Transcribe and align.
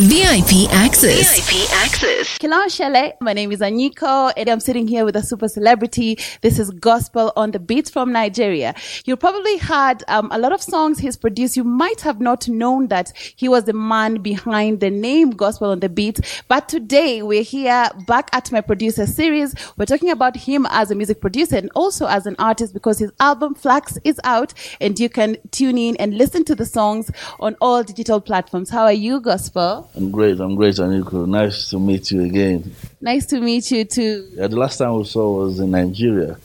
VIP 0.00 0.70
Access. 0.70 1.40
VIP 1.50 1.68
Access. 1.72 2.38
Hello, 2.40 2.66
Shele. 2.66 3.14
My 3.20 3.32
name 3.32 3.50
is 3.50 3.58
Anyiko, 3.58 4.32
and 4.36 4.48
I'm 4.48 4.60
sitting 4.60 4.86
here 4.86 5.04
with 5.04 5.16
a 5.16 5.24
super 5.24 5.48
celebrity. 5.48 6.16
This 6.40 6.60
is 6.60 6.70
GospelOnDeBeatz 6.70 7.90
from 7.90 8.12
Nigeria. 8.12 8.76
You 9.06 9.16
probably 9.16 9.58
heard 9.58 10.04
um, 10.06 10.28
a 10.30 10.38
lot 10.38 10.52
of 10.52 10.62
songs 10.62 11.00
he's 11.00 11.16
produced. 11.16 11.56
You 11.56 11.64
might 11.64 12.00
have 12.02 12.20
not 12.20 12.48
known 12.48 12.86
that 12.88 13.12
he 13.34 13.48
was 13.48 13.64
the 13.64 13.72
man 13.72 14.22
behind 14.22 14.78
the 14.78 14.88
name 14.88 15.32
GospelOnDeBeatz. 15.32 16.42
But 16.46 16.68
today 16.68 17.22
we're 17.24 17.42
here 17.42 17.90
back 18.06 18.28
at 18.32 18.52
my 18.52 18.60
producer 18.60 19.04
series. 19.04 19.52
We're 19.76 19.86
talking 19.86 20.10
about 20.10 20.36
him 20.36 20.64
as 20.70 20.92
a 20.92 20.94
music 20.94 21.20
producer 21.20 21.56
and 21.56 21.72
also 21.74 22.06
as 22.06 22.24
an 22.24 22.36
artist 22.38 22.72
because 22.72 23.00
his 23.00 23.10
album 23.18 23.56
Flux 23.56 23.98
is 24.04 24.20
out, 24.22 24.54
and 24.80 24.96
you 25.00 25.08
can 25.08 25.38
tune 25.50 25.76
in 25.76 25.96
and 25.96 26.16
listen 26.16 26.44
to 26.44 26.54
the 26.54 26.66
songs 26.66 27.10
on 27.40 27.56
all 27.60 27.82
digital 27.82 28.20
platforms. 28.20 28.70
How 28.70 28.84
are 28.84 28.92
you, 28.92 29.18
Gospel? 29.18 29.87
I'm 29.96 30.10
great. 30.10 30.38
I'm 30.38 30.54
great, 30.54 30.74
Anyiko. 30.76 31.26
Nice 31.26 31.70
to 31.70 31.78
meet 31.78 32.10
you 32.10 32.22
again. 32.22 32.74
Nice 33.00 33.26
to 33.26 33.40
meet 33.40 33.70
you 33.70 33.84
too. 33.84 34.28
Yeah, 34.32 34.46
the 34.46 34.56
last 34.56 34.78
time 34.78 34.94
we 34.94 35.04
saw 35.04 35.38
was 35.44 35.60
in 35.60 35.70
Nigeria. 35.70 36.36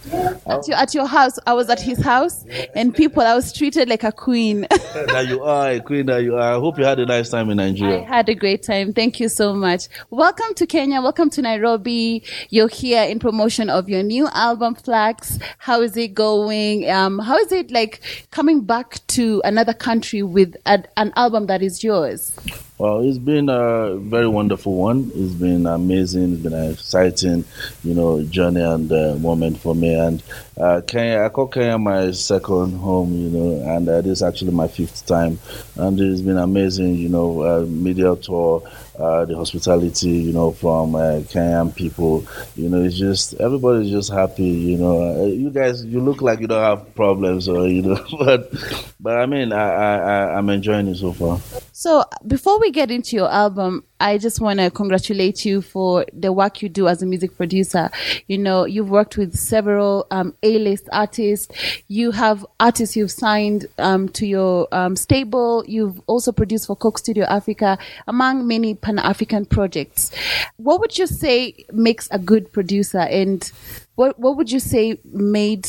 At 0.46 0.68
your, 0.68 0.78
at 0.78 0.94
your 0.94 1.06
house, 1.06 1.38
I 1.46 1.54
was 1.54 1.70
at 1.70 1.82
his 1.82 2.00
house, 2.00 2.46
and 2.76 2.96
people, 2.96 3.24
I 3.24 3.36
was 3.36 3.54
treated 3.54 3.90
like 3.90 4.04
a 4.04 4.12
queen. 4.12 4.62
that 4.70 5.26
you 5.28 5.44
are 5.44 5.72
a 5.72 5.80
queen. 5.82 6.06
That 6.08 6.24
you 6.24 6.36
are. 6.36 6.56
I 6.56 6.60
hope 6.60 6.78
you 6.78 6.86
had 6.86 7.00
a 7.00 7.06
nice 7.06 7.30
time 7.30 7.50
in 7.50 7.58
Nigeria. 7.58 8.02
I 8.02 8.04
had 8.04 8.30
a 8.30 8.36
great 8.36 8.64
time. 8.64 8.94
Thank 8.94 9.20
you 9.20 9.30
so 9.30 9.54
much. 9.54 9.88
Welcome 10.10 10.54
to 10.56 10.66
Kenya. 10.66 11.02
Welcome 11.02 11.30
to 11.32 11.42
Nairobi. 11.42 12.24
You're 12.50 12.68
here 12.68 13.04
in 13.04 13.20
promotion 13.20 13.70
of 13.70 13.90
your 13.90 14.04
new 14.04 14.28
album, 14.30 14.76
Flux. 14.76 15.38
How 15.58 15.82
is 15.82 15.96
it 15.98 16.14
going? 16.14 16.90
Um, 16.90 17.20
how 17.20 17.38
is 17.38 17.52
it 17.52 17.72
like 17.72 18.02
coming 18.32 18.62
back 18.62 19.06
to 19.08 19.42
another 19.46 19.74
country 19.74 20.24
with 20.24 20.56
a, 20.66 20.84
an 20.98 21.14
album 21.16 21.48
that 21.48 21.62
is 21.62 21.84
yours? 21.84 22.36
Well, 22.84 23.00
it's 23.00 23.18
been 23.18 23.48
a 23.48 23.96
very 23.96 24.28
wonderful 24.28 24.76
one. 24.76 25.10
It's 25.16 25.32
been 25.34 25.68
amazing. 25.68 26.34
It's 26.34 26.42
been 26.44 26.52
an 26.52 26.74
exciting, 26.74 27.46
you 27.82 27.94
know, 27.94 28.22
journey 28.24 28.60
and 28.60 28.92
uh, 28.92 29.16
moment 29.22 29.58
for 29.60 29.74
me. 29.74 29.94
And 29.96 30.22
uh, 30.58 30.82
Kenya, 30.86 31.22
I 31.24 31.30
call 31.30 31.48
Kenya 31.48 31.78
my 31.78 32.12
second 32.12 32.74
home, 32.80 33.14
you 33.14 33.30
know, 33.30 33.74
and 33.74 33.88
uh, 33.88 34.02
this 34.02 34.12
is 34.18 34.22
actually 34.22 34.52
my 34.52 34.68
fifth 34.68 35.06
time. 35.06 35.40
And 35.78 35.98
it's 35.98 36.20
been 36.20 36.36
amazing, 36.38 36.96
you 36.96 37.08
know, 37.08 37.42
uh, 37.44 37.66
media 37.66 38.18
tour, 38.18 38.70
uh, 38.98 39.26
the 39.26 39.36
hospitality, 39.36 40.10
you 40.10 40.34
know, 40.34 40.52
from 40.52 40.96
uh, 40.96 41.22
Kenyan 41.32 41.76
people. 41.76 42.26
You 42.56 42.70
know, 42.70 42.84
it's 42.84 42.98
just 42.98 43.34
everybody's 43.36 43.92
just 43.92 44.12
happy. 44.12 44.44
You 44.44 44.78
know, 44.78 45.24
uh, 45.24 45.26
you 45.26 45.50
guys, 45.50 45.84
you 45.86 46.00
look 46.00 46.22
like 46.22 46.40
you 46.40 46.48
don't 46.48 46.64
have 46.64 46.94
problems, 46.96 47.48
or 47.48 47.68
you 47.68 47.82
know, 47.82 48.06
but 48.20 48.52
but 49.00 49.18
I 49.18 49.26
mean, 49.26 49.52
I, 49.52 49.70
I, 49.70 49.98
I 49.98 50.38
I'm 50.38 50.50
enjoying 50.50 50.88
it 50.88 50.98
so 50.98 51.14
far. 51.14 51.40
So 51.72 52.04
before 52.28 52.60
we 52.60 52.72
get 52.72 52.92
into 52.92 53.16
your 53.16 53.32
album, 53.32 53.84
I 54.04 54.18
just 54.18 54.42
want 54.42 54.60
to 54.60 54.70
congratulate 54.70 55.46
you 55.46 55.62
for 55.62 56.06
the 56.12 56.34
work 56.34 56.62
you 56.62 56.68
do 56.68 56.90
as 56.90 57.02
a 57.02 57.06
music 57.06 57.38
producer. 57.38 57.90
You 58.28 58.38
know, 58.38 58.66
you've 58.66 58.90
worked 58.90 59.16
with 59.16 59.34
several 59.38 60.06
um, 60.12 60.36
A-list 60.44 60.90
artists. 60.92 61.48
You 61.88 62.12
have 62.12 62.46
artists 62.60 62.98
you've 62.98 63.12
signed 63.12 63.68
um, 63.78 64.10
to 64.10 64.28
your 64.28 64.68
um, 64.74 64.98
stable. 64.98 65.64
You've 65.68 66.02
also 66.08 66.34
produced 66.34 66.68
for 66.68 66.76
Coke 66.76 66.98
Studio 66.98 67.24
Africa, 67.30 67.78
among 68.06 68.46
many 68.46 68.76
Pan-African 68.76 69.46
projects. 69.46 70.12
What 70.58 70.82
would 70.82 70.98
you 70.98 71.08
say 71.08 71.64
makes 71.72 72.10
a 72.12 72.20
good 72.20 72.52
producer, 72.52 73.00
and 73.00 73.50
what 73.96 74.20
what 74.20 74.36
would 74.36 74.52
you 74.52 74.60
say 74.60 75.00
made 75.14 75.66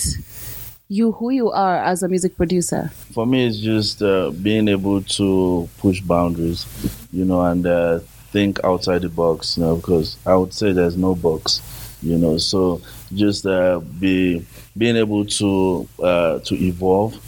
you 0.88 1.12
who 1.12 1.30
you 1.30 1.52
are 1.52 1.76
as 1.84 2.02
a 2.02 2.08
music 2.08 2.36
producer? 2.36 2.90
for 3.12 3.26
me 3.26 3.46
it's 3.46 3.58
just 3.58 4.02
uh, 4.02 4.30
being 4.30 4.66
able 4.66 5.00
to 5.02 5.68
push 5.78 6.00
boundaries 6.00 6.66
you 7.12 7.24
know 7.24 7.40
and 7.42 7.64
uh, 7.64 8.00
think 8.34 8.58
outside 8.64 9.00
the 9.02 9.08
box 9.08 9.56
you 9.56 9.62
know 9.62 9.76
because 9.76 10.16
i 10.26 10.34
would 10.34 10.52
say 10.52 10.72
there's 10.72 10.96
no 10.96 11.14
box 11.14 11.62
you 12.04 12.18
know. 12.18 12.36
So 12.38 12.82
just 13.14 13.46
uh, 13.46 13.80
be 13.98 14.44
being 14.76 14.96
able 14.96 15.24
to 15.24 15.88
uh, 16.02 16.38
to 16.40 16.54
evolve 16.54 17.18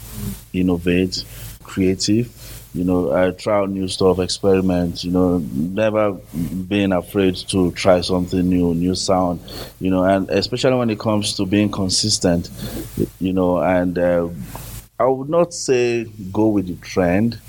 innovate 0.53 1.23
creative 1.63 2.27
you 2.73 2.83
know 2.83 3.11
i 3.13 3.31
try 3.31 3.59
out 3.59 3.69
new 3.69 3.87
stuff 3.87 4.19
experiment 4.19 5.03
you 5.03 5.11
know 5.11 5.39
never 5.53 6.13
being 6.67 6.91
afraid 6.91 7.35
to 7.35 7.71
try 7.71 8.01
something 8.01 8.47
new 8.47 8.73
new 8.73 8.95
sound 8.95 9.39
you 9.79 9.89
know. 9.89 10.03
And 10.03 10.29
especially 10.29 10.75
when 10.75 10.89
it 10.89 10.99
comes 10.99 11.33
to 11.35 11.45
being 11.45 11.71
consistent 11.71 12.49
you 13.19 13.33
know 13.33 13.59
and 13.59 13.97
uh, 13.97 14.29
I 14.99 15.05
would 15.05 15.29
not 15.29 15.53
say 15.53 16.05
go 16.31 16.47
with 16.47 16.67
the 16.67 16.75
trend, 16.75 17.39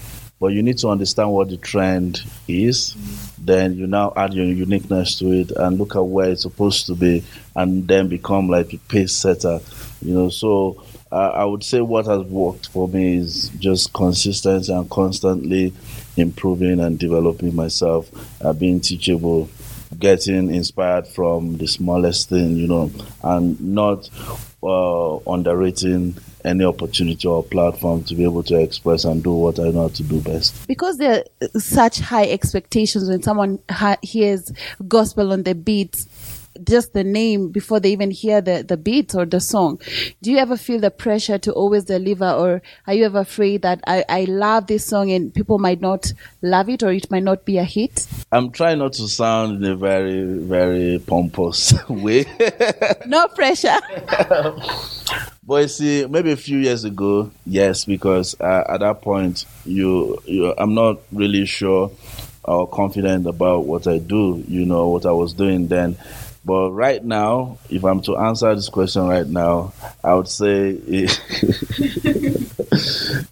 but 0.40 0.48
you 0.48 0.62
need 0.62 0.78
to 0.78 0.88
understand 0.88 1.32
what 1.32 1.48
the 1.48 1.56
trend 1.56 2.22
is. 2.46 2.94
Then 3.38 3.74
you 3.74 3.86
now 3.86 4.12
add 4.16 4.34
your 4.34 4.46
uniqueness 4.46 5.18
to 5.18 5.32
it 5.32 5.50
and 5.52 5.78
look 5.78 5.96
at 5.96 6.04
where 6.04 6.30
it's 6.30 6.42
supposed 6.42 6.86
to 6.86 6.94
be, 6.94 7.24
and 7.56 7.86
then 7.88 8.08
become 8.08 8.48
like 8.48 8.72
a 8.72 8.78
pace 8.78 9.12
setter. 9.12 9.60
You 10.02 10.14
know, 10.14 10.28
so 10.28 10.84
uh, 11.10 11.30
I 11.30 11.44
would 11.44 11.64
say 11.64 11.80
what 11.80 12.06
has 12.06 12.22
worked 12.22 12.68
for 12.68 12.86
me 12.88 13.16
is 13.16 13.48
just 13.58 13.92
consistency 13.92 14.72
and 14.72 14.88
constantly 14.90 15.72
improving 16.16 16.80
and 16.80 16.98
developing 16.98 17.54
myself, 17.54 18.10
uh, 18.44 18.52
being 18.52 18.80
teachable, 18.80 19.48
getting 19.98 20.54
inspired 20.54 21.06
from 21.06 21.56
the 21.56 21.66
smallest 21.66 22.28
thing, 22.28 22.56
you 22.56 22.66
know, 22.66 22.90
and 23.22 23.60
not 23.60 24.08
uh, 24.62 25.16
underrating 25.30 26.14
any 26.44 26.64
opportunity 26.64 27.26
or 27.26 27.42
platform 27.42 28.02
to 28.04 28.14
be 28.14 28.24
able 28.24 28.42
to 28.44 28.56
express 28.60 29.04
and 29.04 29.22
do 29.22 29.32
what 29.32 29.58
I 29.58 29.70
know 29.70 29.82
how 29.82 29.88
to 29.88 30.02
do 30.02 30.20
best. 30.20 30.66
because 30.68 30.96
there 30.98 31.24
are 31.42 31.60
such 31.60 31.98
high 32.00 32.28
expectations 32.28 33.08
when 33.08 33.22
someone 33.22 33.58
ha- 33.70 33.96
hears 34.02 34.52
gospel 34.86 35.32
on 35.32 35.42
the 35.42 35.54
beat 35.54 36.04
just 36.64 36.92
the 36.92 37.04
name 37.04 37.50
before 37.50 37.78
they 37.78 37.92
even 37.92 38.10
hear 38.10 38.40
the, 38.40 38.64
the 38.66 38.76
beat 38.76 39.14
or 39.14 39.24
the 39.24 39.38
song 39.38 39.78
do 40.22 40.30
you 40.32 40.38
ever 40.38 40.56
feel 40.56 40.80
the 40.80 40.90
pressure 40.90 41.38
to 41.38 41.52
always 41.52 41.84
deliver 41.84 42.28
or 42.28 42.60
are 42.88 42.94
you 42.94 43.04
ever 43.04 43.20
afraid 43.20 43.62
that 43.62 43.80
I, 43.86 44.04
I 44.08 44.24
love 44.24 44.66
this 44.66 44.84
song 44.84 45.12
and 45.12 45.32
people 45.32 45.58
might 45.60 45.80
not 45.80 46.12
love 46.42 46.68
it 46.68 46.82
or 46.82 46.90
it 46.90 47.08
might 47.12 47.22
not 47.22 47.44
be 47.44 47.58
a 47.58 47.64
hit 47.64 48.08
I'm 48.32 48.50
trying 48.50 48.80
not 48.80 48.94
to 48.94 49.06
sound 49.06 49.64
in 49.64 49.70
a 49.70 49.76
very, 49.76 50.24
very 50.24 50.98
pompous 51.06 51.72
way. 51.88 52.24
no 53.06 53.28
pressure 53.28 53.76
But 55.48 55.62
you 55.62 55.68
see, 55.68 56.06
maybe 56.06 56.30
a 56.30 56.36
few 56.36 56.58
years 56.58 56.84
ago, 56.84 57.30
yes, 57.46 57.86
because 57.86 58.38
uh, 58.38 58.64
at 58.68 58.80
that 58.80 59.00
point, 59.00 59.46
you, 59.64 60.22
you, 60.26 60.52
I'm 60.58 60.74
not 60.74 60.98
really 61.10 61.46
sure 61.46 61.90
or 62.44 62.68
confident 62.68 63.26
about 63.26 63.64
what 63.64 63.86
I 63.86 63.96
do, 63.96 64.44
you 64.46 64.66
know, 64.66 64.88
what 64.88 65.06
I 65.06 65.12
was 65.12 65.32
doing 65.32 65.68
then. 65.68 65.96
But 66.48 66.70
right 66.70 67.04
now, 67.04 67.58
if 67.68 67.84
I'm 67.84 68.00
to 68.04 68.16
answer 68.16 68.54
this 68.54 68.70
question 68.70 69.06
right 69.06 69.26
now, 69.26 69.74
I 70.02 70.14
would 70.14 70.28
say, 70.28 70.70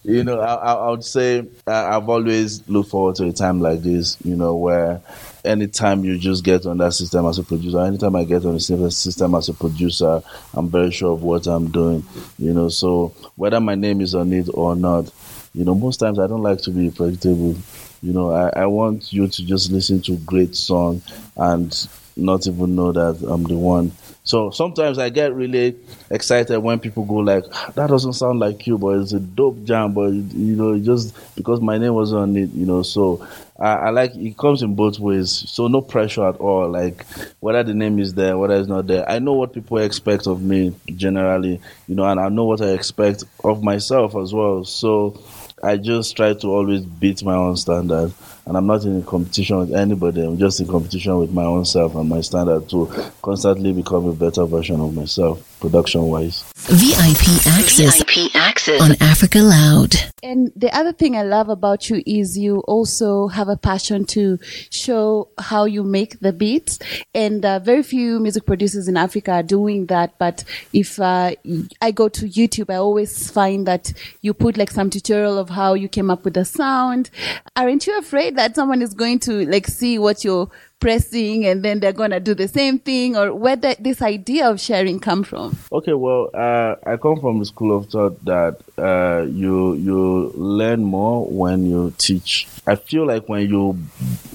you 0.04 0.22
know, 0.22 0.38
I, 0.38 0.74
I 0.74 0.90
would 0.90 1.02
say 1.02 1.48
I've 1.66 2.10
always 2.10 2.68
looked 2.68 2.90
forward 2.90 3.14
to 3.14 3.26
a 3.28 3.32
time 3.32 3.62
like 3.62 3.80
this, 3.80 4.18
you 4.22 4.36
know, 4.36 4.54
where 4.56 5.00
anytime 5.46 6.04
you 6.04 6.18
just 6.18 6.44
get 6.44 6.66
on 6.66 6.76
that 6.76 6.92
system 6.92 7.24
as 7.24 7.38
a 7.38 7.42
producer, 7.42 7.80
anytime 7.80 8.16
I 8.16 8.24
get 8.24 8.44
on 8.44 8.52
the 8.52 8.60
same 8.60 8.90
system 8.90 9.34
as 9.34 9.48
a 9.48 9.54
producer, 9.54 10.22
I'm 10.52 10.68
very 10.68 10.90
sure 10.90 11.14
of 11.14 11.22
what 11.22 11.46
I'm 11.46 11.70
doing, 11.70 12.04
you 12.38 12.52
know. 12.52 12.68
So 12.68 13.14
whether 13.36 13.60
my 13.60 13.76
name 13.76 14.02
is 14.02 14.14
on 14.14 14.30
it 14.34 14.50
or 14.52 14.76
not, 14.76 15.10
you 15.54 15.64
know, 15.64 15.74
most 15.74 15.96
times 15.96 16.18
I 16.18 16.26
don't 16.26 16.42
like 16.42 16.60
to 16.64 16.70
be 16.70 16.90
predictable. 16.90 17.56
You 18.02 18.12
know, 18.12 18.30
I, 18.30 18.50
I 18.64 18.66
want 18.66 19.10
you 19.10 19.26
to 19.26 19.46
just 19.46 19.72
listen 19.72 20.02
to 20.02 20.18
great 20.18 20.54
song 20.54 21.00
and 21.38 21.74
not 22.16 22.46
even 22.46 22.74
know 22.74 22.92
that 22.92 23.22
I'm 23.28 23.44
the 23.44 23.56
one. 23.56 23.92
So 24.24 24.50
sometimes 24.50 24.98
I 24.98 25.08
get 25.10 25.34
really 25.34 25.76
excited 26.10 26.58
when 26.58 26.80
people 26.80 27.04
go 27.04 27.16
like, 27.16 27.44
"That 27.74 27.88
doesn't 27.88 28.14
sound 28.14 28.40
like 28.40 28.66
you, 28.66 28.76
but 28.76 28.98
it's 28.98 29.12
a 29.12 29.20
dope 29.20 29.62
jam." 29.64 29.92
But 29.92 30.12
you 30.12 30.56
know, 30.56 30.76
just 30.78 31.14
because 31.36 31.60
my 31.60 31.78
name 31.78 31.94
was 31.94 32.12
on 32.12 32.36
it, 32.36 32.50
you 32.50 32.66
know. 32.66 32.82
So 32.82 33.24
I, 33.58 33.74
I 33.74 33.90
like 33.90 34.16
it 34.16 34.36
comes 34.36 34.62
in 34.62 34.74
both 34.74 34.98
ways. 34.98 35.30
So 35.30 35.68
no 35.68 35.80
pressure 35.80 36.26
at 36.26 36.36
all. 36.36 36.68
Like 36.68 37.06
whether 37.40 37.62
the 37.62 37.74
name 37.74 38.00
is 38.00 38.14
there, 38.14 38.36
whether 38.36 38.56
it's 38.56 38.68
not 38.68 38.88
there. 38.88 39.08
I 39.08 39.20
know 39.20 39.34
what 39.34 39.52
people 39.52 39.78
expect 39.78 40.26
of 40.26 40.42
me 40.42 40.74
generally, 40.96 41.60
you 41.86 41.94
know, 41.94 42.04
and 42.04 42.18
I 42.18 42.28
know 42.28 42.44
what 42.46 42.60
I 42.60 42.70
expect 42.70 43.22
of 43.44 43.62
myself 43.62 44.16
as 44.16 44.32
well. 44.34 44.64
So 44.64 45.20
I 45.62 45.78
just 45.78 46.14
try 46.14 46.34
to 46.34 46.46
always 46.48 46.82
beat 46.82 47.24
my 47.24 47.34
own 47.34 47.56
standard, 47.56 48.12
and 48.44 48.56
I'm 48.56 48.66
not 48.66 48.84
in 48.84 49.02
competition 49.02 49.58
with 49.58 49.74
anybody. 49.74 50.22
I'm 50.22 50.36
just 50.36 50.60
in 50.60 50.66
competition 50.66 51.16
with 51.18 51.32
my 51.32 51.44
own 51.44 51.64
self 51.64 51.94
and 51.94 52.08
my 52.08 52.20
standard 52.20 52.68
to 52.70 52.92
constantly 53.22 53.72
become 53.72 54.06
a 54.06 54.12
better 54.12 54.44
version 54.44 54.80
of 54.82 54.94
myself, 54.94 55.42
production 55.58 56.02
wise. 56.02 56.44
VIP 56.66 57.46
Access. 57.46 58.02
VIP 58.02 58.25
Access. 58.68 58.82
access 58.82 59.00
on 59.00 59.08
Africa 59.08 59.38
Loud. 59.38 59.94
And 60.22 60.52
the 60.56 60.74
other 60.76 60.92
thing 60.92 61.16
I 61.16 61.22
love 61.22 61.48
about 61.48 61.88
you 61.88 62.02
is 62.04 62.36
you 62.36 62.60
also 62.60 63.28
have 63.28 63.48
a 63.48 63.56
passion 63.56 64.04
to 64.06 64.38
show 64.70 65.28
how 65.38 65.66
you 65.66 65.82
make 65.84 66.18
the 66.20 66.32
beats. 66.32 66.78
And 67.14 67.44
uh, 67.44 67.60
very 67.60 67.82
few 67.82 68.18
music 68.18 68.46
producers 68.46 68.88
in 68.88 68.96
Africa 68.96 69.32
are 69.32 69.42
doing 69.42 69.86
that. 69.86 70.18
But 70.18 70.44
if 70.72 70.98
uh, 70.98 71.34
I 71.80 71.90
go 71.92 72.08
to 72.08 72.26
YouTube, 72.26 72.70
I 72.70 72.76
always 72.76 73.30
find 73.30 73.66
that 73.66 73.92
you 74.20 74.34
put 74.34 74.56
like 74.56 74.70
some 74.70 74.90
tutorial 74.90 75.38
of 75.38 75.50
how 75.50 75.74
you 75.74 75.88
came 75.88 76.10
up 76.10 76.24
with 76.24 76.34
the 76.34 76.44
sound. 76.44 77.10
Aren't 77.54 77.86
you 77.86 77.96
afraid 77.98 78.36
that 78.36 78.56
someone 78.56 78.82
is 78.82 78.94
going 78.94 79.20
to 79.20 79.46
like 79.46 79.66
see 79.68 79.98
what 79.98 80.24
you're 80.24 80.50
pressing 80.80 81.46
and 81.46 81.62
then 81.62 81.80
they're 81.80 81.92
going 81.92 82.10
to 82.10 82.20
do 82.20 82.34
the 82.34 82.48
same 82.48 82.78
thing 82.78 83.16
or 83.16 83.34
where 83.34 83.56
did 83.56 83.76
this 83.80 84.02
idea 84.02 84.48
of 84.48 84.60
sharing 84.60 85.00
come 85.00 85.22
from? 85.22 85.56
Okay 85.72 85.94
well 85.94 86.30
uh, 86.34 86.76
i 86.86 86.96
come 86.96 87.20
from 87.20 87.38
the 87.38 87.46
school 87.46 87.76
of 87.76 87.88
thought 87.88 88.22
that 88.24 88.56
uh, 88.78 89.22
you 89.26 89.74
you 89.74 90.32
learn 90.34 90.84
more 90.84 91.26
when 91.26 91.66
you 91.66 91.92
teach. 91.98 92.46
I 92.66 92.76
feel 92.76 93.06
like 93.06 93.28
when 93.28 93.48
you 93.48 93.78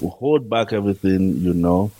hold 0.08 0.50
back 0.50 0.72
everything 0.72 1.36
you 1.36 1.54
know 1.54 1.90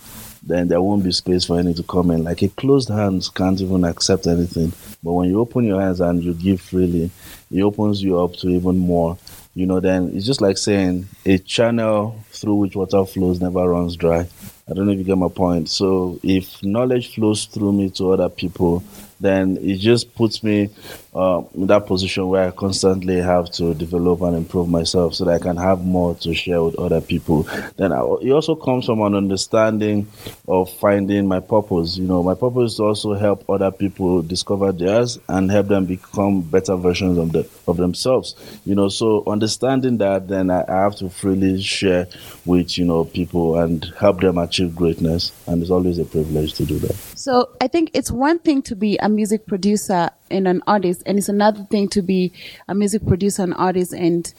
then 0.44 0.66
there 0.66 0.82
won't 0.82 1.04
be 1.04 1.12
space 1.12 1.44
for 1.44 1.58
any 1.58 1.72
to 1.72 1.84
come 1.84 2.10
in. 2.10 2.24
Like 2.24 2.42
a 2.42 2.48
closed 2.48 2.88
hands 2.88 3.28
can't 3.28 3.60
even 3.60 3.84
accept 3.84 4.26
anything. 4.26 4.72
But 5.02 5.12
when 5.12 5.30
you 5.30 5.38
open 5.38 5.64
your 5.64 5.80
hands 5.80 6.00
and 6.00 6.22
you 6.22 6.34
give 6.34 6.60
freely 6.60 7.10
it 7.52 7.62
opens 7.62 8.02
you 8.02 8.18
up 8.18 8.34
to 8.36 8.48
even 8.48 8.78
more 8.78 9.18
you 9.54 9.66
know, 9.66 9.80
then 9.80 10.12
it's 10.14 10.26
just 10.26 10.40
like 10.40 10.56
saying 10.56 11.06
a 11.26 11.38
channel 11.38 12.16
through 12.30 12.54
which 12.54 12.74
water 12.74 13.04
flows 13.04 13.40
never 13.40 13.68
runs 13.68 13.96
dry. 13.96 14.26
I 14.68 14.74
don't 14.74 14.86
know 14.86 14.92
if 14.92 14.98
you 14.98 15.04
get 15.04 15.18
my 15.18 15.28
point. 15.28 15.68
So 15.68 16.18
if 16.22 16.62
knowledge 16.62 17.14
flows 17.14 17.44
through 17.44 17.72
me 17.72 17.90
to 17.90 18.12
other 18.12 18.28
people, 18.28 18.82
then 19.20 19.58
it 19.60 19.76
just 19.76 20.14
puts 20.14 20.42
me 20.42 20.70
uh, 21.14 21.42
in 21.54 21.66
that 21.66 21.86
position 21.86 22.28
where 22.28 22.48
I 22.48 22.50
constantly 22.50 23.20
have 23.20 23.50
to 23.52 23.74
develop 23.74 24.22
and 24.22 24.36
improve 24.36 24.68
myself 24.68 25.14
so 25.14 25.24
that 25.26 25.34
I 25.34 25.38
can 25.38 25.56
have 25.56 25.84
more 25.84 26.14
to 26.16 26.34
share 26.34 26.62
with 26.62 26.78
other 26.78 27.00
people. 27.00 27.42
Then 27.76 27.92
I, 27.92 28.00
it 28.22 28.30
also 28.30 28.54
comes 28.54 28.86
from 28.86 29.02
an 29.02 29.14
understanding 29.14 30.08
of 30.48 30.72
finding 30.72 31.28
my 31.28 31.40
purpose. 31.40 31.98
You 31.98 32.06
know, 32.06 32.22
my 32.22 32.34
purpose 32.34 32.72
is 32.72 32.76
to 32.78 32.84
also 32.84 33.14
help 33.14 33.48
other 33.48 33.70
people 33.70 34.22
discover 34.22 34.72
theirs 34.72 35.18
and 35.28 35.50
help 35.50 35.68
them 35.68 35.84
become 35.84 36.40
better 36.40 36.76
versions 36.76 37.18
of, 37.18 37.32
the, 37.32 37.48
of 37.68 37.76
themselves. 37.76 38.34
You 38.64 38.74
know, 38.74 38.88
so 38.88 39.22
understanding 39.26 39.98
that, 39.98 40.28
then 40.28 40.50
I, 40.50 40.64
I 40.66 40.82
have 40.84 40.96
to 40.96 41.10
freely 41.10 41.60
share 41.60 42.06
with, 42.46 42.78
you 42.78 42.86
know, 42.86 43.04
people 43.04 43.58
and 43.58 43.84
help 43.98 44.20
them 44.20 44.38
achieve 44.38 44.74
greatness. 44.74 45.30
And 45.46 45.60
it's 45.60 45.70
always 45.70 45.98
a 45.98 46.04
privilege 46.06 46.54
to 46.54 46.64
do 46.64 46.78
that. 46.78 46.94
So 47.16 47.50
I 47.60 47.68
think 47.68 47.90
it's 47.92 48.10
one 48.10 48.38
thing 48.38 48.62
to 48.62 48.74
be 48.74 48.96
a 48.96 49.08
music 49.08 49.46
producer 49.46 50.10
and 50.32 50.48
an 50.48 50.62
artist, 50.66 51.02
and 51.06 51.18
it's 51.18 51.28
another 51.28 51.64
thing 51.70 51.88
to 51.90 52.02
be 52.02 52.32
a 52.68 52.74
music 52.74 53.06
producer 53.06 53.42
and 53.42 53.54
artist, 53.54 53.92
and 53.92 54.32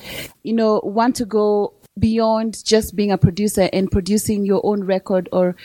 you 0.44 0.54
know 0.54 0.82
want 0.84 1.16
to 1.18 1.26
go 1.26 1.74
beyond 1.98 2.64
just 2.66 2.96
being 2.96 3.12
a 3.12 3.18
producer 3.18 3.70
and 3.72 3.92
producing 3.92 4.46
your 4.46 4.62
own 4.64 4.84
record 4.84 5.30
or 5.32 5.56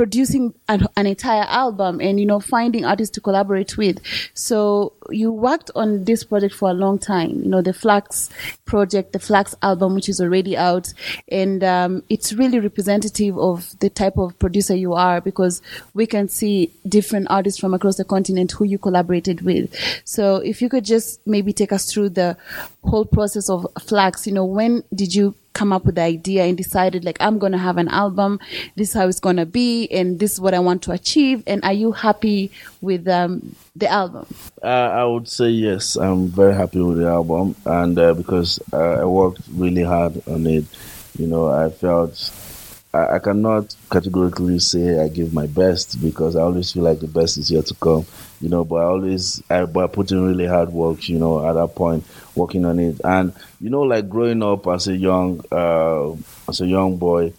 producing 0.00 0.54
an, 0.66 0.86
an, 0.96 1.06
entire 1.06 1.44
album 1.48 2.00
and 2.00 2.18
you 2.18 2.24
know 2.24 2.40
finding 2.40 2.86
artists 2.86 3.12
to 3.12 3.20
collaborate 3.20 3.76
with. 3.76 4.00
So 4.32 4.94
you 5.10 5.30
worked 5.30 5.70
on 5.76 6.04
this 6.04 6.24
project 6.24 6.54
for 6.54 6.70
a 6.70 6.72
long 6.72 6.98
time 6.98 7.42
you 7.42 7.50
know 7.50 7.60
the 7.60 7.74
Flux 7.74 8.30
project 8.64 9.12
the 9.12 9.18
Flux 9.18 9.54
album 9.60 9.94
which 9.94 10.08
is 10.08 10.18
already 10.18 10.56
out. 10.56 10.94
And 11.28 11.62
um, 11.62 12.02
it's 12.08 12.32
really 12.32 12.60
representative 12.60 13.36
of 13.36 13.78
the 13.80 13.90
type 13.90 14.16
of 14.16 14.38
producer 14.38 14.74
you 14.74 14.94
are 14.94 15.20
because 15.20 15.60
we 15.92 16.06
can 16.06 16.28
see 16.28 16.72
different 16.88 17.26
artists 17.28 17.60
from 17.60 17.74
across 17.74 17.98
the 17.98 18.06
continent 18.06 18.52
who 18.52 18.64
you 18.64 18.78
collaborated 18.78 19.42
with. 19.42 19.68
So 20.06 20.36
if 20.36 20.62
you 20.62 20.70
could 20.70 20.86
just 20.86 21.20
maybe 21.26 21.52
take 21.52 21.72
us 21.72 21.92
through 21.92 22.10
the 22.10 22.38
whole 22.84 23.04
process 23.04 23.50
of 23.50 23.66
Flux 23.78 24.26
you 24.26 24.32
know 24.32 24.46
when 24.46 24.82
did 24.94 25.14
you 25.14 25.34
come 25.52 25.72
up 25.72 25.84
with 25.84 25.96
the 25.96 26.02
idea 26.02 26.44
and 26.44 26.56
decided 26.56 27.04
like 27.04 27.16
I'm 27.20 27.38
to 27.52 27.58
have 27.58 27.76
an 27.76 27.88
album. 27.88 28.40
This 28.76 28.88
is 28.88 28.94
how 28.94 29.08
it's 29.08 29.20
to 29.36 29.46
be, 29.46 29.88
and 29.88 30.18
this 30.18 30.32
is 30.32 30.40
what 30.40 30.54
I 30.54 30.58
want 30.58 30.82
to 30.82 30.92
achieve. 30.92 31.42
And 31.46 31.62
are 31.64 31.72
you 31.72 31.92
happy 31.92 32.50
with 32.80 33.08
um, 33.08 33.54
the 33.76 33.88
album? 33.88 34.26
Uh, 34.62 34.66
I 34.66 35.04
would 35.04 35.28
say 35.28 35.48
yes. 35.48 35.96
I'm 35.96 36.28
very 36.28 36.54
happy 36.54 36.80
with 36.80 36.98
the 36.98 37.08
album, 37.08 37.56
and 37.64 37.98
uh, 37.98 38.14
because 38.14 38.58
uh, 38.72 39.00
I 39.00 39.04
worked 39.04 39.40
really 39.52 39.82
hard 39.82 40.22
on 40.26 40.46
it, 40.46 40.64
you 41.18 41.26
know, 41.26 41.48
I 41.48 41.70
felt 41.70 42.32
I, 42.92 43.16
I, 43.16 43.18
cannot 43.20 43.74
categorically 43.90 44.58
say 44.58 44.98
I 44.98 45.08
give 45.08 45.32
my 45.32 45.46
best 45.46 46.00
because 46.00 46.34
I 46.34 46.42
always 46.42 46.72
feel 46.72 46.82
like 46.82 46.98
the 46.98 47.06
best 47.06 47.38
is 47.38 47.50
yet 47.50 47.66
to 47.66 47.74
come. 47.74 48.04
You 48.40 48.48
know, 48.48 48.64
but 48.64 48.76
I 48.76 48.84
always 48.84 49.42
I 49.50 49.64
but 49.64 49.84
I 49.84 49.86
put 49.86 50.10
in 50.10 50.26
really 50.26 50.46
hard 50.46 50.70
work. 50.70 51.08
You 51.08 51.18
know, 51.18 51.46
at 51.46 51.52
that 51.52 51.74
point, 51.74 52.04
working 52.40 52.64
on 52.64 52.78
it, 52.78 53.00
and 53.04 53.32
you 53.60 53.70
know, 53.70 53.82
like 53.82 54.08
growing 54.08 54.42
up 54.42 54.66
as 54.66 54.88
a 54.88 54.96
young 54.96 55.44
uh, 55.52 56.12
as 56.48 56.60
a 56.60 56.66
young 56.66 56.96
boy, 56.96 57.30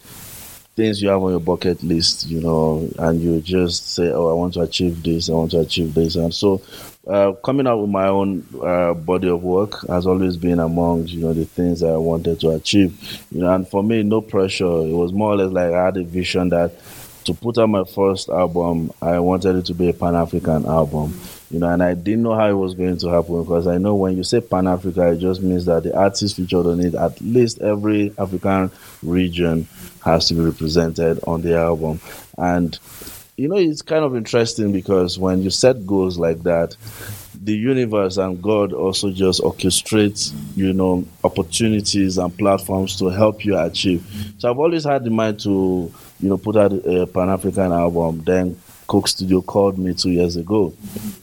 things 0.76 1.02
you 1.02 1.10
have 1.10 1.22
on 1.22 1.32
your 1.32 1.40
bucket 1.40 1.84
list, 1.84 2.28
you 2.28 2.40
know, 2.42 2.90
and 3.00 3.22
you 3.22 3.42
just 3.42 3.94
say, 3.94 4.10
"Oh, 4.12 4.30
I 4.30 4.34
want 4.34 4.54
to 4.56 4.62
achieve 4.62 5.04
this. 5.04 5.30
I 5.30 5.34
want 5.34 5.52
to 5.52 5.60
achieve 5.60 5.94
this," 5.94 6.16
and 6.16 6.34
so 6.34 6.62
uh, 7.08 7.34
coming 7.44 7.68
out 7.68 7.80
with 7.80 7.90
my 7.90 8.08
own 8.08 8.46
uh, 8.64 8.94
body 8.94 9.30
of 9.30 9.44
work 9.44 9.86
has 9.88 10.06
always 10.06 10.38
been 10.38 10.60
among 10.60 11.08
you 11.08 11.22
know 11.22 11.34
the 11.34 11.46
things 11.46 11.80
that 11.80 11.92
I 11.92 11.98
wanted 11.98 12.40
to 12.42 12.52
achieve. 12.52 12.94
You 13.32 13.42
know, 13.42 13.54
and 13.54 13.68
for 13.68 13.84
me, 13.84 14.04
no 14.04 14.22
pressure. 14.22 14.66
It 14.66 14.94
was 14.94 15.12
more 15.12 15.34
or 15.34 15.38
less 15.38 15.52
like 15.52 15.74
I 15.74 15.86
had 15.86 15.98
a 15.98 16.04
vision 16.04 16.50
that 16.50 16.74
to 17.26 17.34
put 17.34 17.58
out 17.58 17.70
my 17.70 17.84
first 17.84 18.30
album, 18.30 18.92
I 19.02 19.20
wanted 19.20 19.56
it 19.56 19.66
to 19.66 19.74
be 19.74 19.90
a 19.90 19.94
Pan 19.94 20.16
African 20.16 20.66
album. 20.66 21.20
You 21.52 21.60
know, 21.60 21.68
and 21.68 21.84
I 21.84 21.94
didn't 21.96 22.24
know 22.24 22.34
how 22.34 22.50
it 22.50 22.54
was 22.54 22.74
going 22.74 22.98
to 22.98 23.10
happen 23.10 23.44
because 23.44 23.68
I 23.68 23.78
know 23.78 23.96
when 23.96 24.16
you 24.16 24.24
say 24.24 24.40
Pan 24.40 24.68
Africa, 24.68 25.12
it 25.12 25.18
just 25.18 25.42
means 25.42 25.66
that 25.66 25.84
the 25.84 25.96
artists 25.96 26.38
featured 26.38 26.66
on 26.66 26.80
it, 26.80 26.96
at 26.96 27.20
least 27.20 27.60
every 27.60 28.14
African 28.18 28.72
region 29.04 29.68
has 30.04 30.30
to 30.30 30.34
be 30.34 30.42
represented 30.42 31.20
on 31.28 31.42
the 31.42 31.58
album. 31.58 32.00
And 32.38 32.80
you 33.38 33.48
know, 33.48 33.58
it's 33.58 33.82
kind 33.82 34.04
of 34.04 34.16
interesting 34.16 34.72
because 34.72 35.18
when 35.18 35.42
you 35.42 35.50
set 35.50 35.88
goals 35.88 36.18
like 36.18 36.44
that, 36.44 36.76
the 37.44 37.54
universe 37.54 38.18
and 38.18 38.42
God 38.42 38.72
also 38.72 39.10
just 39.12 39.42
orchestrates, 39.42 40.32
you 40.56 40.74
know, 40.74 41.06
opportunities 41.24 42.20
and 42.20 42.38
platforms 42.38 42.98
to 43.00 43.08
help 43.08 43.44
you 43.44 43.58
achieve. 43.58 44.06
So 44.38 44.50
I've 44.50 44.60
always 44.60 44.84
had 44.84 45.04
the 45.04 45.10
mind 45.10 45.40
to, 45.42 45.92
you 46.20 46.30
know, 46.30 46.38
put 46.38 46.56
out 46.56 46.72
a 46.72 47.08
Pan 47.08 47.30
African 47.30 47.72
album. 47.72 48.22
Then 48.24 48.62
Coke 48.92 49.08
Studio 49.08 49.42
called 49.42 49.78
me 49.78 49.94
two 49.94 50.12
years 50.12 50.36
ago 50.36 50.74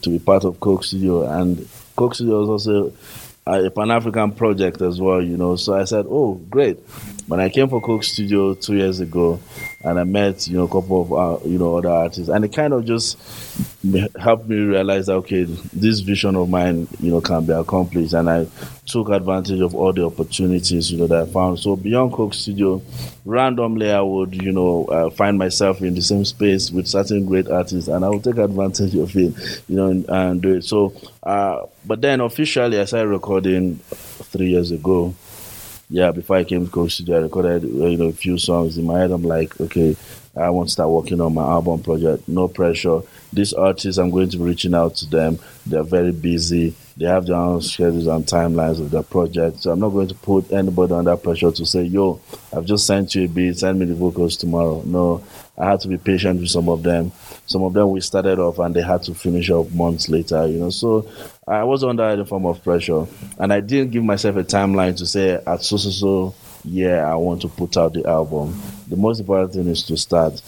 to 0.00 0.09
be 0.09 0.19
part 0.19 0.44
of 0.44 0.59
Coke 0.59 0.85
Studio, 0.85 1.31
and 1.31 1.69
Coke 1.97 2.15
Studio 2.15 2.41
was 2.41 2.49
also 2.49 2.94
uh, 3.47 3.62
a 3.62 3.70
Pan 3.70 3.91
African 3.91 4.32
project 4.32 4.81
as 4.81 4.99
well, 4.99 5.23
you 5.23 5.37
know. 5.37 5.55
So 5.56 5.75
I 5.75 5.85
said, 5.85 6.06
"Oh, 6.09 6.37
great!" 6.49 6.79
When 7.29 7.41
I 7.41 7.51
came 7.51 7.69
for 7.69 7.83
Coke 7.83 8.05
Studio 8.05 8.55
two 8.55 8.77
years 8.77 9.01
ago, 9.01 9.39
and 9.85 10.01
I 10.01 10.05
met 10.05 10.49
you 10.49 10.57
know 10.57 10.65
a 10.65 10.69
couple 10.69 11.03
of 11.03 11.13
uh, 11.13 11.47
you 11.47 11.59
know 11.59 11.77
other 11.77 11.91
artists, 11.91 12.31
and 12.31 12.43
it 12.43 12.55
kind 12.55 12.73
of 12.73 12.87
just 12.87 13.19
helped 14.19 14.49
me 14.49 14.57
realize 14.57 15.07
that 15.07 15.13
okay, 15.17 15.43
this 15.45 16.01
vision 16.01 16.37
of 16.37 16.49
mine 16.49 16.89
you 17.01 17.11
know 17.11 17.21
can 17.21 17.45
be 17.45 17.53
accomplished, 17.53 18.15
and 18.15 18.31
I 18.31 18.47
took 18.87 19.11
advantage 19.11 19.61
of 19.61 19.75
all 19.75 19.93
the 19.93 20.07
opportunities 20.07 20.91
you 20.91 20.97
know 20.97 21.07
that 21.07 21.29
I 21.29 21.31
found. 21.31 21.59
So 21.59 21.77
beyond 21.77 22.15
Coke 22.15 22.33
Studio, 22.33 22.81
randomly 23.27 23.93
I 23.93 24.01
would 24.01 24.35
you 24.43 24.51
know 24.51 24.87
uh, 24.87 25.11
find 25.11 25.37
myself 25.37 25.82
in 25.82 25.94
the 25.94 26.01
same 26.01 26.25
space 26.25 26.70
with 26.70 26.89
certain 26.89 27.27
great 27.27 27.49
artists, 27.51 27.89
and 27.89 28.06
I 28.06 28.08
would 28.08 28.25
take 28.25 28.39
advantage 28.39 28.94
of 28.94 29.15
it, 29.15 29.35
you 29.69 29.77
know, 29.77 29.89
and, 29.89 30.08
and 30.08 30.41
do 30.41 30.55
it. 30.55 30.65
So, 30.65 30.94
uh, 31.25 31.67
but 31.85 32.01
then 32.01 32.23
officially 32.23 32.81
I 32.81 32.87
started 32.87 33.08
recording 33.08 33.81
three 34.31 34.49
years 34.49 34.70
ago 34.70 35.15
yeah, 35.91 36.11
before 36.11 36.37
I 36.37 36.45
came 36.45 36.67
to 36.67 36.71
Coke 36.71 36.91
Studio, 36.91 37.17
I 37.17 37.23
recorded 37.23 37.63
you 37.63 37.97
know 37.97 38.07
a 38.07 38.13
few 38.13 38.39
songs 38.39 38.77
in 38.77 38.85
my 38.85 39.01
head. 39.01 39.11
I'm 39.11 39.23
like, 39.23 39.59
okay, 39.61 39.97
I 40.37 40.51
want 40.51 40.69
to 40.69 40.73
start 40.73 40.91
working 40.91 41.21
on 41.21 41.35
my 41.35 41.43
album 41.43 41.83
project. 41.83 42.29
No 42.29 42.47
pressure. 42.47 43.01
These 43.33 43.55
artists, 43.55 43.99
I'm 43.99 44.11
going 44.11 44.31
to 44.31 44.37
be 44.37 44.45
reaching 44.45 44.75
out 44.75 44.95
to 44.97 45.07
them. 45.07 45.39
They're 45.67 45.83
very 45.83 46.13
busy. 46.13 46.75
They 46.97 47.07
have 47.07 47.27
their 47.27 47.37
own 47.37 47.63
schedules 47.63 48.07
and 48.07 48.25
timelines 48.25 48.81
of 48.81 48.91
their 48.91 49.03
project. 49.03 49.61
So 49.61 49.71
I'm 49.71 49.81
not 49.81 49.91
going 49.91 50.09
to 50.09 50.15
put 50.15 50.53
anybody 50.53 50.93
under 50.95 51.17
pressure 51.17 51.51
to 51.51 51.67
say, 51.67 51.83
yo, 51.85 52.21
I've 52.55 52.65
just 52.65 52.87
sent 52.87 53.15
you 53.15 53.25
a 53.25 53.29
beat, 53.29 53.59
send 53.59 53.79
me 53.79 53.87
the 53.87 53.95
vocals 53.95 54.37
tomorrow. 54.37 54.83
No, 54.85 55.25
I 55.57 55.71
had 55.71 55.81
to 55.81 55.89
be 55.89 55.97
patient 55.97 56.41
with 56.41 56.51
some 56.51 56.69
of 56.69 56.83
them. 56.83 57.13
Some 57.47 57.63
of 57.63 57.73
them 57.73 57.91
we 57.91 58.01
started 58.01 58.39
off 58.39 58.59
and 58.59 58.75
they 58.75 58.83
had 58.83 59.03
to 59.05 59.15
finish 59.15 59.51
up 59.51 59.71
months 59.73 60.09
later, 60.09 60.47
you 60.47 60.59
know. 60.59 60.71
So 60.71 61.09
I 61.48 61.64
was 61.64 61.82
under 61.82 62.05
any 62.05 62.24
form 62.24 62.46
of 62.46 62.62
pressure. 62.62 63.06
And 63.38 63.52
I 63.52 63.60
didn't 63.60 63.93
give 63.93 64.05
myself 64.05 64.36
a 64.36 64.44
timeline 64.44 64.96
to 64.98 65.06
say 65.06 65.40
at 65.46 65.62
so 65.62 65.76
so 65.76 65.90
so 65.90 66.34
yeah, 66.64 67.10
I 67.10 67.14
want 67.14 67.43
to 67.43 67.48
put 67.48 67.76
out 67.76 67.94
the 67.94 68.06
album. 68.06 68.60
The 68.89 68.97
most 68.97 69.21
important 69.21 69.53
thing 69.53 69.69
is 69.69 69.83
to 69.85 69.97
start, 69.99 70.41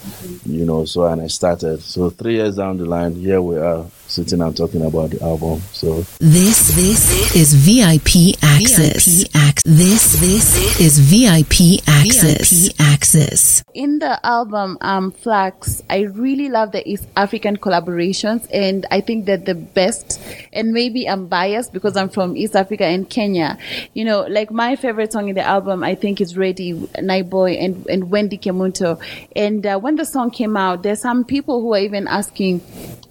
you 0.47 0.65
know. 0.65 0.87
So, 0.87 1.05
and 1.05 1.21
I 1.21 1.27
started. 1.27 1.83
So, 1.83 2.09
three 2.09 2.37
years 2.37 2.57
down 2.57 2.79
the 2.79 2.87
line, 2.87 3.15
here 3.15 3.43
we 3.43 3.59
are 3.59 3.85
sitting 4.07 4.41
and 4.41 4.57
talking 4.57 4.85
about 4.85 5.11
the 5.11 5.23
album. 5.23 5.61
So, 5.73 6.05
this 6.19 6.75
this 6.75 7.37
is 7.37 7.53
VIP 7.53 8.37
access. 8.43 9.07
VIP 9.07 9.31
access. 9.35 9.63
This 9.65 10.21
this 10.21 10.81
is 10.81 10.99
VIP 10.99 11.87
access. 11.87 12.51
VIP 12.51 12.81
access. 12.81 13.63
In 13.75 13.99
the 13.99 14.19
album 14.25 14.79
um, 14.81 15.11
Flux, 15.11 15.83
I 15.91 16.01
really 16.01 16.49
love 16.49 16.73
the 16.73 16.89
East 16.89 17.07
African 17.17 17.59
collaborations, 17.59 18.49
and 18.53 18.87
I 18.91 19.01
think 19.03 19.27
that 19.27 19.45
the 19.45 19.55
best. 19.55 20.21
And 20.53 20.73
maybe 20.73 21.09
I'm 21.09 21.27
biased 21.27 21.73
because 21.73 21.97
I'm 21.97 22.09
from 22.09 22.37
East 22.37 22.57
Africa 22.57 22.85
and 22.85 23.09
Kenya. 23.09 23.59
You 23.93 24.05
know, 24.05 24.23
like 24.23 24.51
my 24.51 24.77
favorite 24.77 25.13
song 25.13 25.29
in 25.29 25.35
the 25.35 25.43
album, 25.43 25.85
I 25.85 25.95
think 25.95 26.21
is 26.21 26.37
"Ready" 26.37 26.73
Naiboi 26.73 27.63
and 27.63 27.87
and 27.87 28.11
Kemunto. 28.39 29.01
And 29.35 29.65
uh, 29.67 29.79
when 29.79 29.97
the 29.97 30.05
song 30.05 30.31
came 30.31 30.57
out, 30.57 30.83
there's 30.83 31.01
some 31.01 31.25
people 31.25 31.61
who 31.61 31.75
are 31.75 31.79
even 31.79 32.09
asking, 32.09 32.61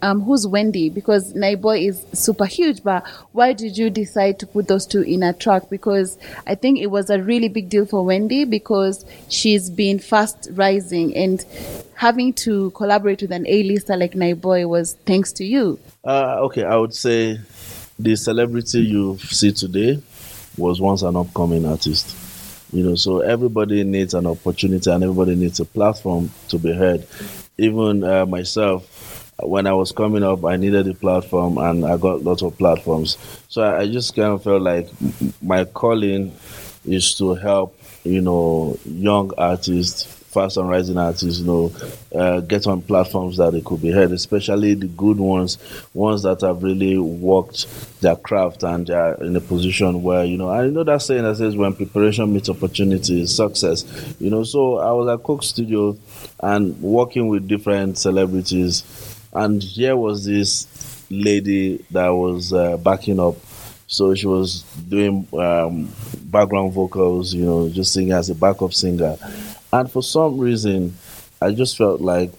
um, 0.02 0.22
"Who's 0.22 0.46
Wendy?" 0.48 0.90
Because 0.90 1.34
Naiboi 1.34 1.90
is 1.90 2.06
super 2.14 2.46
huge, 2.46 2.84
but 2.84 3.08
why 3.32 3.54
did 3.54 3.78
you 3.78 3.90
decide 3.90 4.40
to 4.40 4.48
put 4.48 4.68
those 4.68 4.86
two 4.86 5.02
in 5.02 5.24
a 5.24 5.34
track? 5.34 5.70
Because 5.70 6.18
I 6.48 6.56
think 6.56 6.80
it 6.80 6.88
was 6.88 7.10
a 7.10 7.22
really 7.22 7.50
big 7.50 7.70
deal 7.70 7.86
for 7.86 8.04
Wendy 8.04 8.46
because 8.46 9.06
she's 9.30 9.70
been 9.70 10.00
fast 10.00 10.50
rising 10.52 11.16
and 11.16 11.46
having 11.96 12.32
to 12.32 12.72
collaborate 12.72 13.22
with 13.22 13.32
an 13.32 13.46
A-lister 13.46 13.98
like 13.98 14.14
Naiboi 14.14 14.68
was 14.68 14.94
thanks 15.06 15.34
to 15.34 15.44
you. 15.44 15.80
Uh, 16.04 16.38
okay, 16.46 16.64
I 16.64 16.78
would 16.78 16.94
say 16.96 17.40
the 18.00 18.16
celebrity 18.16 18.80
you 18.80 19.18
see 19.18 19.52
today 19.52 20.02
was 20.58 20.80
once 20.80 21.02
an 21.02 21.16
upcoming 21.16 21.66
artist. 21.66 22.16
You 22.72 22.84
know, 22.84 22.96
so 22.96 23.22
everybody 23.22 23.84
needs 23.84 24.14
an 24.14 24.28
opportunity 24.28 24.92
and 24.92 25.04
everybody 25.04 25.36
needs 25.36 25.60
a 25.60 25.66
platform 25.66 26.32
to 26.50 26.60
be 26.60 26.74
heard. 26.74 27.08
Even 27.58 28.04
uh, 28.04 28.26
myself, 28.26 29.34
when 29.42 29.66
I 29.66 29.74
was 29.74 29.92
coming 29.92 30.24
up, 30.24 30.46
I 30.46 30.58
needed 30.58 30.88
a 30.88 30.94
platform 30.94 31.58
and 31.58 31.86
I 31.86 31.98
got 31.98 32.24
lots 32.24 32.42
of 32.42 32.58
platforms. 32.58 33.18
So 33.48 33.64
I, 33.64 33.82
I 33.82 33.88
just 33.88 34.16
kind 34.16 34.34
of 34.34 34.44
felt 34.44 34.62
like 34.62 34.88
my 35.42 35.66
calling 35.66 36.36
is 36.86 37.16
to 37.16 37.34
help, 37.36 37.78
you 38.04 38.22
know, 38.22 38.78
young 38.86 39.32
artists 39.38 40.19
fast 40.30 40.58
and 40.58 40.70
rising 40.70 40.98
artists, 40.98 41.40
you 41.40 41.46
know, 41.46 41.72
uh, 42.14 42.40
get 42.42 42.68
on 42.68 42.82
platforms 42.82 43.38
that 43.38 43.52
they 43.52 43.62
could 43.62 43.82
be 43.82 43.92
heard, 43.92 44.12
especially 44.12 44.76
the 44.76 44.88
good 44.88 45.18
ones, 45.18 45.58
ones 45.94 46.24
that 46.24 46.42
have 46.42 46.62
really 46.62 46.98
worked 46.98 47.68
their 48.02 48.16
craft 48.16 48.64
and 48.64 48.88
they 48.88 48.94
are 48.94 49.16
in 49.24 49.36
a 49.36 49.42
position 49.42 50.04
where, 50.04 50.24
you 50.24 50.38
know, 50.38 50.50
I 50.50 50.68
know 50.68 50.84
that 50.84 51.02
saying 51.02 51.24
that 51.24 51.38
says 51.38 51.56
when 51.56 51.74
preparation 51.74 52.32
meets 52.32 52.50
opportunity 52.50 53.22
is 53.22 53.36
success, 53.36 53.86
you 54.20 54.30
know. 54.30 54.44
So 54.44 54.78
I 54.78 54.92
was 54.92 55.08
at 55.10 55.24
Coke 55.24 55.44
Studio 55.44 55.98
and 56.42 56.80
working 56.82 57.28
with 57.28 57.48
different 57.48 57.98
celebrities, 57.98 58.84
and 59.34 59.62
here 59.62 59.96
was 59.96 60.26
this 60.26 60.68
lady 61.10 61.84
that 61.92 62.10
was 62.10 62.54
uh, 62.54 62.78
backing 62.78 63.20
up 63.20 63.36
so 63.92 64.14
she 64.14 64.28
was 64.28 64.62
doing 64.88 65.28
um, 65.34 65.92
background 66.26 66.74
vocals, 66.74 67.34
you 67.34 67.44
know, 67.44 67.70
just 67.70 67.92
singing 67.92 68.12
as 68.12 68.30
a 68.30 68.36
backup 68.36 68.72
singer. 68.72 69.18
And 69.72 69.92
for 69.92 70.02
some 70.02 70.38
reason, 70.38 70.96
I 71.42 71.52
just 71.52 71.78
felt 71.78 72.02
like 72.02 72.32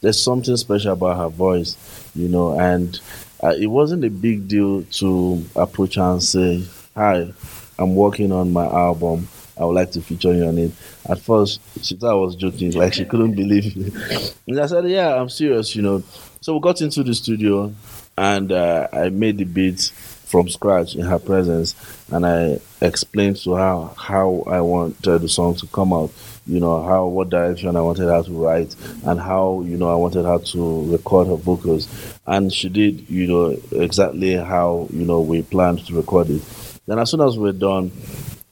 there's 0.00 0.22
something 0.22 0.56
special 0.56 0.92
about 0.92 1.16
her 1.16 1.28
voice, 1.28 1.76
you 2.14 2.28
know, 2.28 2.58
and 2.58 3.00
uh, 3.42 3.54
it 3.58 3.66
wasn't 3.66 4.04
a 4.04 4.10
big 4.10 4.48
deal 4.48 4.82
to 4.82 5.44
approach 5.56 5.96
her 5.96 6.12
and 6.12 6.22
say, 6.22 6.62
Hi, 6.94 7.32
I'm 7.78 7.94
working 7.94 8.32
on 8.32 8.52
my 8.52 8.66
album. 8.66 9.28
I 9.58 9.64
would 9.64 9.74
like 9.74 9.92
to 9.92 10.00
feature 10.00 10.34
you 10.34 10.44
on 10.46 10.58
it. 10.58 10.72
At 11.08 11.20
first, 11.20 11.60
she 11.82 11.94
thought 11.96 12.10
I 12.10 12.14
was 12.14 12.36
joking, 12.36 12.72
like 12.72 12.94
she 12.94 13.04
couldn't 13.04 13.34
believe 13.36 13.74
it. 13.76 14.34
And 14.46 14.60
I 14.60 14.66
said, 14.66 14.88
Yeah, 14.88 15.14
I'm 15.14 15.28
serious, 15.28 15.74
you 15.74 15.82
know. 15.82 16.02
So 16.40 16.54
we 16.54 16.60
got 16.60 16.80
into 16.80 17.02
the 17.02 17.14
studio 17.14 17.72
and 18.16 18.52
uh, 18.52 18.88
I 18.92 19.08
made 19.08 19.38
the 19.38 19.44
beats 19.44 19.92
from 20.24 20.48
scratch 20.48 20.94
in 20.94 21.02
her 21.02 21.18
presence 21.18 21.74
and 22.10 22.26
I 22.26 22.58
explained 22.80 23.36
to 23.44 23.54
her 23.54 23.90
how 23.96 24.44
I 24.46 24.60
wanted 24.60 25.20
the 25.22 25.28
song 25.28 25.54
to 25.56 25.66
come 25.68 25.92
out 25.92 26.10
you 26.46 26.60
know, 26.60 26.82
how 26.82 27.06
what 27.06 27.30
direction 27.30 27.74
I 27.76 27.80
wanted 27.80 28.08
her 28.08 28.22
to 28.22 28.32
write 28.32 28.74
and 29.04 29.18
how, 29.18 29.62
you 29.64 29.76
know, 29.76 29.90
I 29.90 29.96
wanted 29.96 30.24
her 30.24 30.38
to 30.38 30.92
record 30.92 31.26
her 31.28 31.36
vocals. 31.36 31.88
And 32.26 32.52
she 32.52 32.68
did, 32.68 33.08
you 33.08 33.26
know, 33.26 33.58
exactly 33.72 34.34
how, 34.34 34.88
you 34.92 35.04
know, 35.06 35.20
we 35.20 35.42
planned 35.42 35.86
to 35.86 35.94
record 35.94 36.28
it. 36.30 36.42
Then 36.86 36.98
as 36.98 37.10
soon 37.10 37.22
as 37.22 37.38
we're 37.38 37.52
done, 37.52 37.90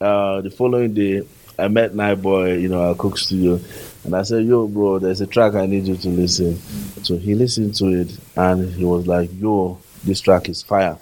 uh, 0.01 0.41
the 0.41 0.49
following 0.49 0.93
day 0.93 1.21
I 1.59 1.67
met 1.67 1.93
Naiboi, 1.93 2.59
you 2.59 2.67
know, 2.67 2.91
at 2.91 2.97
Coke 2.97 3.19
Studio, 3.19 3.59
and 4.03 4.15
I 4.15 4.23
said, 4.23 4.43
Yo, 4.45 4.67
bro, 4.67 4.97
there's 4.97 5.21
a 5.21 5.27
track 5.27 5.53
I 5.53 5.67
need 5.67 5.85
you 5.85 5.95
to 5.95 6.09
listen. 6.09 6.57
So 7.03 7.17
he 7.17 7.35
listened 7.35 7.75
to 7.75 7.87
it 7.89 8.17
and 8.35 8.73
he 8.73 8.83
was 8.85 9.05
like, 9.05 9.29
Yo, 9.39 9.79
this 10.03 10.19
track 10.19 10.49
is 10.49 10.63
fire. 10.63 10.97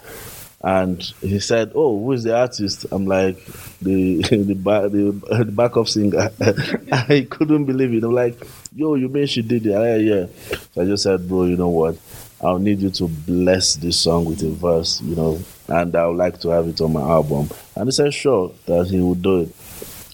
And 0.64 1.02
he 1.20 1.40
said, 1.40 1.72
"Oh, 1.74 1.98
who 1.98 2.12
is 2.12 2.22
the 2.22 2.36
artist?" 2.36 2.86
I'm 2.92 3.06
like, 3.06 3.36
"The 3.80 4.22
the, 4.22 4.44
the, 4.54 5.44
the 5.44 5.52
backup 5.52 5.88
singer." 5.88 6.30
I 6.92 7.26
couldn't 7.28 7.64
believe 7.64 7.92
it. 7.94 8.04
I'm 8.04 8.12
like, 8.12 8.40
"Yo, 8.74 8.94
you 8.94 9.08
mean 9.08 9.26
she 9.26 9.42
did 9.42 9.66
it?" 9.66 9.70
Yeah, 9.70 9.96
yeah. 9.96 10.26
So 10.72 10.82
I 10.82 10.84
just 10.84 11.02
said, 11.02 11.28
"Bro, 11.28 11.44
you 11.44 11.56
know 11.56 11.68
what? 11.68 11.96
I'll 12.40 12.58
need 12.58 12.80
you 12.80 12.90
to 12.90 13.08
bless 13.08 13.76
this 13.76 13.98
song 14.00 14.24
with 14.24 14.42
a 14.42 14.50
verse, 14.50 15.00
you 15.02 15.14
know, 15.14 15.40
and 15.68 15.94
I 15.94 16.06
would 16.06 16.16
like 16.16 16.40
to 16.40 16.48
have 16.50 16.68
it 16.68 16.80
on 16.80 16.92
my 16.92 17.02
album." 17.02 17.48
And 17.74 17.86
he 17.86 17.90
said, 17.92 18.14
"Sure," 18.14 18.52
that 18.66 18.86
he 18.86 19.00
would 19.00 19.22
do 19.22 19.40
it. 19.42 19.54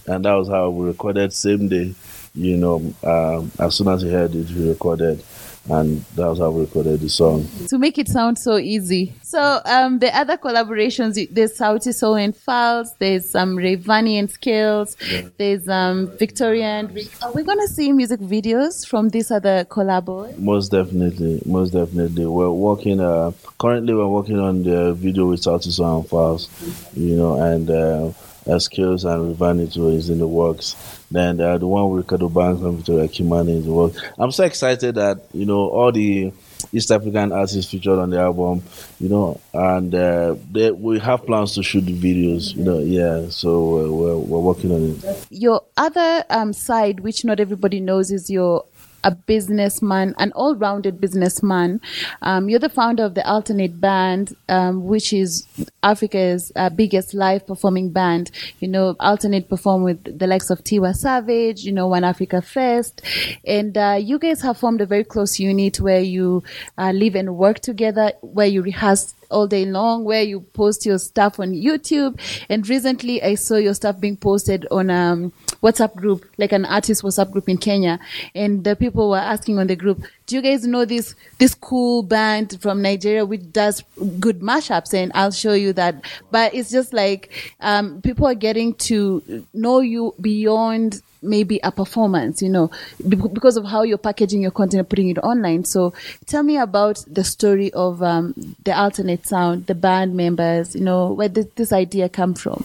And 0.07 0.25
that 0.25 0.33
was 0.33 0.49
how 0.49 0.71
we 0.71 0.87
recorded 0.87 1.33
same 1.35 1.69
day. 1.69 1.95
You 2.35 2.57
know, 2.57 2.95
um, 3.03 3.51
as 3.59 3.75
soon 3.75 3.89
as 3.89 4.01
he 4.01 4.11
heard 4.11 4.35
it, 4.35 4.49
we 4.51 4.69
recorded 4.71 5.23
and 5.71 6.03
that 6.17 6.27
was 6.27 6.39
how 6.39 6.51
we 6.51 6.63
recorded 6.63 7.01
the 7.01 7.09
song. 7.09 7.47
To 7.69 7.79
make 7.79 7.99
it 7.99 8.09
sound 8.09 8.39
so 8.39 8.57
easy. 8.59 9.15
So 9.23 9.61
um, 9.65 9.99
the 9.99 10.17
other 10.17 10.37
collaborations, 10.37 11.29
there's 11.31 11.59
Sauti 11.59 11.95
Sol 11.95 12.17
and 12.17 12.35
Falz, 12.35 12.89
there's 12.99 13.35
um, 13.35 13.57
Rayvanny 13.57 14.19
and 14.19 14.29
Skales, 14.29 14.97
yeah. 15.11 15.29
there's 15.37 15.69
um, 15.69 16.09
Victoria 16.19 16.65
and 16.65 16.89
Are 17.23 17.33
we 17.33 17.43
going 17.43 17.61
to 17.61 17.69
see 17.69 17.93
music 17.93 18.21
videos 18.21 18.87
from 18.87 19.11
these 19.11 19.31
other 19.31 19.65
collabos? 19.65 20.37
Most 20.39 20.71
definitely, 20.71 21.43
most 21.45 21.71
definitely. 21.71 22.27
We're 22.27 22.51
working, 22.51 23.01
uh, 23.01 23.33
currently 23.59 23.95
we're 23.95 24.09
working 24.09 24.39
on 24.39 24.63
the 24.63 24.95
video 24.95 25.27
with 25.27 25.41
Sauti 25.41 25.71
Sol 25.71 26.01
and 26.01 26.09
Falz, 26.09 26.49
you 26.97 27.17
know, 27.17 27.41
and 27.41 27.71
uh, 27.71 28.13
Skales 28.57 29.05
and 29.05 29.37
Rivanito 29.37 29.95
is 29.95 30.09
in 30.09 30.19
the 30.19 30.27
works. 30.27 30.98
Then 31.11 31.41
uh, 31.41 31.57
the 31.57 31.67
one 31.67 31.89
with 31.91 32.05
Ricardo 32.05 32.29
Banks 32.29 32.61
and 32.61 32.77
Victoria 32.77 33.09
Kimani 33.09 33.59
is 33.61 33.67
works. 33.67 34.01
I'm 34.19 34.31
so 34.31 34.45
excited 34.45 34.97
that, 34.97 35.23
you 35.33 35.47
know, 35.47 35.69
all 35.69 35.91
the 35.91 36.33
East 36.73 36.91
African 36.91 37.33
artists 37.33 37.71
featured 37.71 37.99
on 37.99 38.11
the 38.11 38.19
album, 38.19 38.63
you 39.01 39.09
know, 39.09 39.41
and 39.55 39.95
uh, 39.95 40.35
they, 40.51 40.71
we 40.71 40.99
have 40.99 41.25
plans 41.25 41.55
to 41.55 41.63
shoot 41.63 41.83
the 41.83 41.95
videos, 41.95 42.55
you 42.55 42.65
know, 42.65 42.81
yeah, 42.81 43.31
so 43.31 43.79
uh, 43.79 43.91
we're, 43.91 44.19
we're 44.19 44.41
working 44.41 44.73
on 44.73 44.83
it. 44.91 45.27
Your 45.31 45.63
other 45.77 46.25
um, 46.31 46.53
side, 46.53 47.01
which 47.01 47.25
not 47.25 47.41
everybody 47.41 47.81
knows, 47.81 48.11
is 48.11 48.29
your 48.29 48.65
a 49.05 49.13
businessman, 49.13 50.15
an 50.19 50.33
all-rounded 50.33 51.01
businessman. 51.01 51.81
Um, 52.23 52.49
you're 52.49 52.59
the 52.59 52.69
founder 52.69 53.05
of 53.05 53.15
the 53.15 53.27
Alternate 53.29 53.81
Band, 53.81 54.37
um, 54.49 54.87
which 54.87 55.13
is 55.13 55.47
Africa's 55.83 56.53
uh, 56.57 56.71
biggest 56.71 57.15
live 57.15 57.47
performing 57.47 57.91
band. 57.91 58.31
You 58.61 58.69
know, 58.69 58.97
Alternate 59.01 59.49
perform 59.49 59.83
with 59.83 60.19
the 60.19 60.27
likes 60.27 60.51
of 60.51 60.65
Tiwa 60.65 60.95
Savage, 60.95 61.65
you 61.65 61.73
know, 61.73 61.87
One 61.87 62.05
Africa 62.05 62.43
Fest, 62.43 63.03
and 63.47 63.77
uh, 63.77 63.99
you 64.01 64.19
guys 64.19 64.43
have 64.43 64.59
formed 64.59 64.81
a 64.81 64.87
very 64.87 65.05
close 65.05 65.39
unit 65.39 65.81
where 65.81 66.01
you 66.01 66.43
uh, 66.77 66.93
live 66.93 67.15
and 67.15 67.37
work 67.37 67.61
together, 67.61 68.13
where 68.21 68.47
you 68.47 68.63
rehearse 68.63 69.15
all 69.31 69.47
day 69.47 69.65
long 69.65 70.05
where 70.05 70.23
you 70.23 70.41
post 70.41 70.87
your 70.87 70.99
stuff 70.99 71.39
on 71.41 71.53
YouTube. 71.53 72.19
And 72.49 72.69
recently 72.69 73.23
I 73.23 73.35
saw 73.35 73.57
your 73.57 73.75
stuff 73.75 74.01
being 74.01 74.17
posted 74.17 74.67
on 74.71 74.91
um, 74.91 75.33
WhatsApp 75.63 75.95
group, 75.95 76.25
like 76.39 76.53
an 76.53 76.65
artist 76.65 77.03
WhatsApp 77.03 77.31
group 77.33 77.49
in 77.49 77.59
Kenya. 77.59 77.99
And 78.35 78.65
the 78.65 78.77
people 78.77 79.11
were 79.11 79.19
asking 79.19 79.59
on 79.59 79.67
the 79.67 79.77
group, 79.77 80.03
do 80.27 80.37
you 80.37 80.43
guys 80.43 80.67
know 80.67 80.85
this, 80.85 81.15
this 81.39 81.55
cool 81.55 82.03
band 82.03 82.61
from 82.61 82.83
Nigeria 82.83 83.25
which 83.25 83.53
does 83.53 83.83
good 84.21 84.41
mashups? 84.41 84.95
And 84.95 85.13
I'll 85.15 85.31
show 85.31 85.53
you 85.53 85.73
that. 85.75 86.05
But 86.31 86.55
it's 86.55 86.71
just 86.71 86.93
like, 86.93 87.31
um, 87.61 88.03
people 88.03 88.27
are 88.27 88.35
getting 88.35 88.75
to 88.75 89.47
know 89.55 89.81
you 89.81 90.15
beyond 90.21 91.03
maybe 91.23 91.61
a 91.63 91.73
performance, 91.73 92.43
you 92.43 92.49
know, 92.49 92.71
because 93.09 93.57
of 93.57 93.65
how 93.65 93.83
you're 93.83 93.99
packaging 93.99 94.43
your 94.43 94.51
content 94.51 94.81
and 94.81 94.89
putting 94.89 95.09
it 95.09 95.19
online. 95.19 95.65
So 95.65 95.93
tell 96.27 96.43
me 96.43 96.57
about 96.57 97.05
the 97.07 97.25
story 97.25 97.73
of 97.73 98.03
um, 98.03 98.35
the 98.65 98.77
alternate 98.77 99.27
sound, 99.27 99.67
the 99.67 99.75
band 99.75 100.15
members, 100.15 100.75
you 100.75 100.83
know, 100.83 101.13
where 101.13 101.29
did 101.29 101.55
this 101.57 101.73
idea 101.73 102.09
come 102.09 102.35
from? 102.35 102.65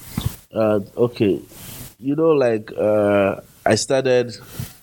Uh, 0.54 0.82
okay 0.96 1.42
you 2.04 2.16
know, 2.18 2.32
like 2.32 2.70
uh, 2.78 3.40
I 3.66 3.76
started 3.76 4.36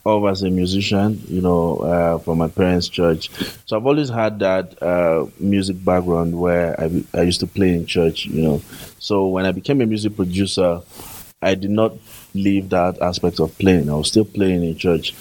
off 0.04 0.30
as 0.30 0.42
a 0.42 0.48
musician, 0.48 1.22
you 1.28 1.42
know, 1.42 1.76
uh, 1.76 2.18
from 2.18 2.38
my 2.38 2.48
parents' 2.48 2.88
church. 2.88 3.30
So 3.66 3.76
I've 3.76 3.86
always 3.86 4.08
had 4.08 4.38
that 4.38 4.82
uh, 4.82 5.26
music 5.38 5.84
background 5.84 6.38
where 6.40 6.80
I, 6.80 7.04
I 7.12 7.22
used 7.22 7.40
to 7.40 7.46
play 7.46 7.74
in 7.74 7.84
church, 7.84 8.24
you 8.24 8.42
know. 8.42 8.62
So 8.98 9.26
when 9.28 9.44
I 9.44 9.52
became 9.52 9.82
a 9.82 9.86
music 9.86 10.16
producer, 10.16 10.80
I 11.42 11.54
did 11.54 11.70
not 11.70 11.92
leave 12.34 12.68
that 12.70 13.00
aspect 13.02 13.40
of 13.40 13.56
playing. 13.58 13.90
I 13.90 13.94
was 13.94 14.08
still 14.08 14.24
playing 14.24 14.64
in 14.64 14.76
church, 14.76 15.14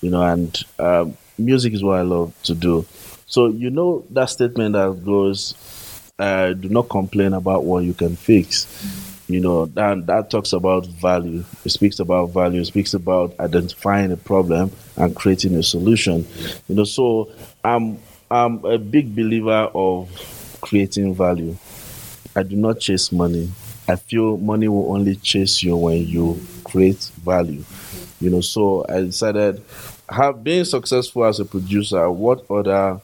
you 0.00 0.10
know, 0.10 0.22
and 0.22 0.56
uh, 0.78 1.06
music 1.38 1.72
is 1.72 1.82
what 1.82 1.98
I 1.98 2.02
love 2.02 2.34
to 2.44 2.54
do. 2.54 2.86
So 3.26 3.48
you 3.48 3.70
know 3.70 4.04
that 4.10 4.26
statement 4.26 4.74
that 4.74 5.04
goes, 5.04 5.54
uh, 6.18 6.52
"Do 6.52 6.68
not 6.68 6.88
complain 6.88 7.32
about 7.32 7.64
what 7.64 7.84
you 7.84 7.94
can 7.94 8.16
fix." 8.16 8.66
you 9.32 9.40
know, 9.40 9.66
that, 9.66 10.06
that 10.06 10.30
talks 10.30 10.52
about 10.52 10.86
value. 10.86 11.42
It 11.64 11.70
speaks 11.70 11.98
about 12.00 12.30
value. 12.30 12.60
It 12.60 12.66
speaks 12.66 12.92
about 12.92 13.38
identifying 13.40 14.12
a 14.12 14.16
problem 14.16 14.72
and 14.96 15.16
creating 15.16 15.54
a 15.54 15.62
solution. 15.62 16.26
You 16.68 16.74
know, 16.74 16.84
so 16.84 17.30
I'm, 17.64 17.98
I'm 18.30 18.64
a 18.64 18.78
big 18.78 19.14
believer 19.14 19.70
of 19.74 20.10
creating 20.60 21.14
value. 21.14 21.56
I 22.36 22.42
do 22.42 22.56
not 22.56 22.80
chase 22.80 23.10
money. 23.10 23.50
I 23.92 23.96
feel 23.96 24.38
money 24.38 24.68
will 24.68 24.90
only 24.94 25.16
chase 25.16 25.62
you 25.62 25.76
when 25.76 26.06
you 26.06 26.40
create 26.64 27.10
value. 27.22 27.62
You 28.20 28.30
know, 28.30 28.40
so 28.40 28.86
I 28.88 29.02
decided, 29.02 29.62
have 30.08 30.42
being 30.42 30.64
successful 30.64 31.26
as 31.26 31.40
a 31.40 31.44
producer, 31.44 32.10
what 32.10 32.50
other, 32.50 33.00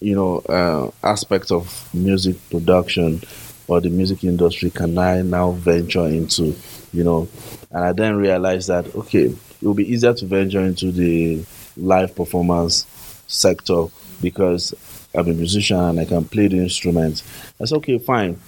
you 0.00 0.14
know, 0.14 0.38
uh, 0.40 0.90
aspects 1.06 1.50
of 1.50 1.88
music 1.94 2.36
production 2.50 3.22
or 3.66 3.80
the 3.80 3.88
music 3.88 4.24
industry 4.24 4.68
can 4.68 4.98
I 4.98 5.22
now 5.22 5.52
venture 5.52 6.06
into? 6.06 6.54
You 6.92 7.04
know, 7.04 7.28
and 7.70 7.84
I 7.84 7.92
then 7.92 8.16
realized 8.16 8.68
that 8.68 8.94
okay, 8.94 9.24
it 9.24 9.62
will 9.62 9.72
be 9.72 9.90
easier 9.90 10.12
to 10.12 10.26
venture 10.26 10.60
into 10.60 10.92
the 10.92 11.42
live 11.78 12.14
performance 12.14 12.86
sector 13.26 13.86
because 14.20 14.74
I'm 15.14 15.28
a 15.28 15.32
musician 15.32 15.78
and 15.78 16.00
I 16.00 16.04
can 16.04 16.24
play 16.26 16.48
the 16.48 16.58
instrument. 16.58 17.22
Said, 17.64 17.76
okay, 17.78 17.98
fine. 17.98 18.38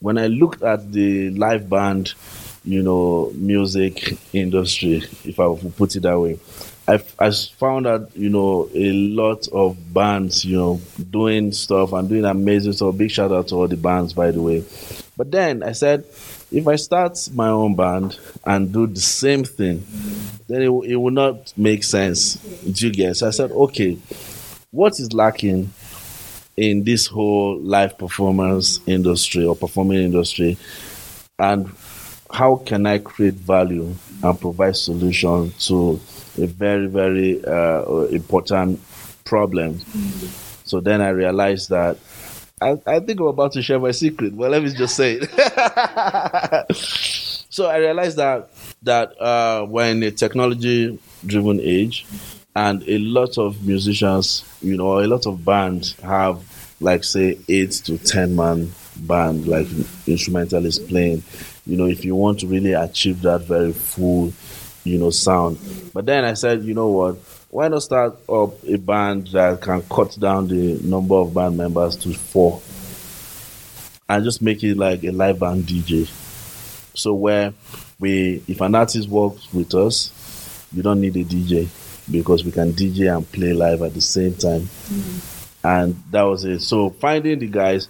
When 0.00 0.18
I 0.18 0.28
looked 0.28 0.62
at 0.62 0.92
the 0.92 1.30
live 1.30 1.68
band, 1.68 2.14
you 2.64 2.82
know, 2.82 3.32
music 3.34 4.18
industry, 4.32 5.02
if 5.24 5.38
I 5.38 5.46
would 5.46 5.76
put 5.76 5.94
it 5.94 6.00
that 6.00 6.18
way, 6.18 6.38
I, 6.88 7.02
I 7.18 7.30
found 7.30 7.86
out, 7.86 8.16
you 8.16 8.30
know, 8.30 8.68
a 8.74 8.92
lot 8.92 9.46
of 9.48 9.92
bands, 9.92 10.44
you 10.44 10.56
know, 10.56 10.80
doing 11.10 11.52
stuff 11.52 11.92
and 11.92 12.08
doing 12.08 12.24
amazing 12.24 12.72
stuff. 12.72 12.96
Big 12.96 13.10
shout 13.10 13.30
out 13.30 13.48
to 13.48 13.56
all 13.56 13.68
the 13.68 13.76
bands, 13.76 14.12
by 14.12 14.30
the 14.30 14.40
way. 14.40 14.64
But 15.16 15.30
then 15.30 15.62
I 15.62 15.72
said, 15.72 16.04
if 16.50 16.66
I 16.66 16.76
start 16.76 17.28
my 17.34 17.48
own 17.48 17.76
band 17.76 18.18
and 18.44 18.72
do 18.72 18.86
the 18.86 19.00
same 19.00 19.44
thing, 19.44 19.86
then 20.48 20.62
it, 20.62 20.70
it 20.70 20.96
will 20.96 21.10
not 21.12 21.52
make 21.56 21.84
sense. 21.84 22.34
Do 22.34 22.88
you? 22.88 23.14
So 23.14 23.28
I 23.28 23.30
said, 23.30 23.52
okay, 23.52 23.98
what 24.70 24.98
is 24.98 25.12
lacking 25.12 25.70
in 26.60 26.84
this 26.84 27.06
whole 27.06 27.58
live 27.60 27.96
performance 27.96 28.80
industry 28.86 29.46
or 29.46 29.56
performing 29.56 29.96
industry 29.96 30.58
and 31.38 31.70
how 32.30 32.56
can 32.56 32.84
I 32.84 32.98
create 32.98 33.34
value 33.34 33.94
and 34.22 34.40
provide 34.40 34.76
solution 34.76 35.52
to 35.60 35.98
a 36.38 36.46
very, 36.46 36.86
very 36.86 37.42
uh, 37.44 37.82
important 38.10 38.78
problem? 39.24 39.80
So 40.64 40.80
then 40.80 41.00
I 41.00 41.08
realized 41.08 41.70
that 41.70 41.96
I, 42.60 42.76
I, 42.86 43.00
think 43.00 43.20
I'm 43.20 43.26
about 43.26 43.52
to 43.52 43.62
share 43.62 43.78
my 43.80 43.92
secret, 43.92 44.36
but 44.36 44.50
let 44.50 44.62
me 44.62 44.70
just 44.70 44.94
say 44.94 45.18
it. 45.22 46.76
so 46.76 47.68
I 47.68 47.78
realized 47.78 48.18
that 48.18 48.50
that 48.82 49.18
uh, 49.20 49.66
a 49.74 50.10
technology-driven 50.10 51.60
age, 51.60 52.06
and 52.54 52.82
a 52.88 52.98
lot 52.98 53.38
of 53.38 53.66
musicians, 53.66 54.44
you 54.60 54.76
know, 54.76 55.00
a 55.00 55.06
lot 55.06 55.26
of 55.26 55.44
bands 55.44 55.98
have 56.00 56.42
like 56.80 57.04
say 57.04 57.38
eight 57.48 57.72
to 57.72 57.98
ten 57.98 58.34
man 58.34 58.72
band, 58.96 59.46
like 59.46 59.66
instrumentalists 60.06 60.84
playing. 60.84 61.22
You 61.66 61.76
know, 61.76 61.86
if 61.86 62.04
you 62.04 62.14
want 62.14 62.40
to 62.40 62.46
really 62.46 62.72
achieve 62.72 63.22
that 63.22 63.42
very 63.42 63.72
full, 63.72 64.32
you 64.84 64.98
know, 64.98 65.10
sound. 65.10 65.58
But 65.92 66.06
then 66.06 66.24
I 66.24 66.34
said, 66.34 66.62
you 66.62 66.74
know 66.74 66.88
what? 66.88 67.16
Why 67.50 67.68
not 67.68 67.82
start 67.82 68.16
up 68.28 68.62
a 68.64 68.76
band 68.76 69.28
that 69.28 69.60
can 69.60 69.82
cut 69.82 70.16
down 70.18 70.48
the 70.48 70.78
number 70.82 71.16
of 71.16 71.34
band 71.34 71.56
members 71.56 71.96
to 71.96 72.14
four 72.14 72.62
and 74.08 74.24
just 74.24 74.40
make 74.40 74.62
it 74.62 74.76
like 74.76 75.02
a 75.04 75.10
live 75.10 75.40
band 75.40 75.64
DJ? 75.64 76.08
So 76.94 77.14
where 77.14 77.52
we, 77.98 78.42
if 78.46 78.60
an 78.60 78.74
artist 78.74 79.08
works 79.08 79.52
with 79.52 79.74
us, 79.74 80.12
you 80.72 80.82
don't 80.82 81.00
need 81.00 81.16
a 81.16 81.24
DJ 81.24 81.68
because 82.10 82.44
we 82.44 82.52
can 82.52 82.72
DJ 82.72 83.14
and 83.14 83.30
play 83.30 83.52
live 83.52 83.82
at 83.82 83.94
the 83.94 84.00
same 84.00 84.34
time. 84.34 84.62
Mm-hmm 84.62 85.39
and 85.62 86.02
that 86.10 86.22
was 86.22 86.44
it. 86.44 86.60
So 86.60 86.90
finding 86.90 87.38
the 87.38 87.48
guys, 87.48 87.88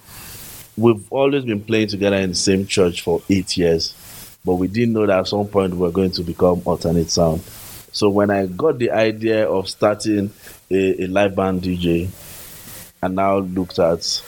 we've 0.77 1.11
always 1.11 1.45
been 1.45 1.63
playing 1.63 1.87
together 1.87 2.17
in 2.17 2.29
the 2.29 2.35
same 2.35 2.65
church 2.65 3.01
for 3.01 3.21
eight 3.29 3.55
years, 3.57 3.95
but 4.43 4.55
we 4.55 4.67
didn't 4.67 4.93
know 4.93 5.05
that 5.05 5.19
at 5.19 5.27
some 5.27 5.47
point 5.47 5.73
we 5.73 5.79
were 5.79 5.91
going 5.91 6.11
to 6.11 6.23
become 6.23 6.61
alternate 6.65 7.09
sound. 7.09 7.41
So 7.93 8.09
when 8.09 8.31
I 8.31 8.45
got 8.45 8.79
the 8.79 8.91
idea 8.91 9.49
of 9.49 9.67
starting 9.67 10.31
a, 10.69 11.03
a 11.03 11.07
live 11.07 11.35
band 11.35 11.61
DJ, 11.61 12.09
and 13.03 13.15
now 13.15 13.39
looked 13.39 13.79
at 13.79 14.21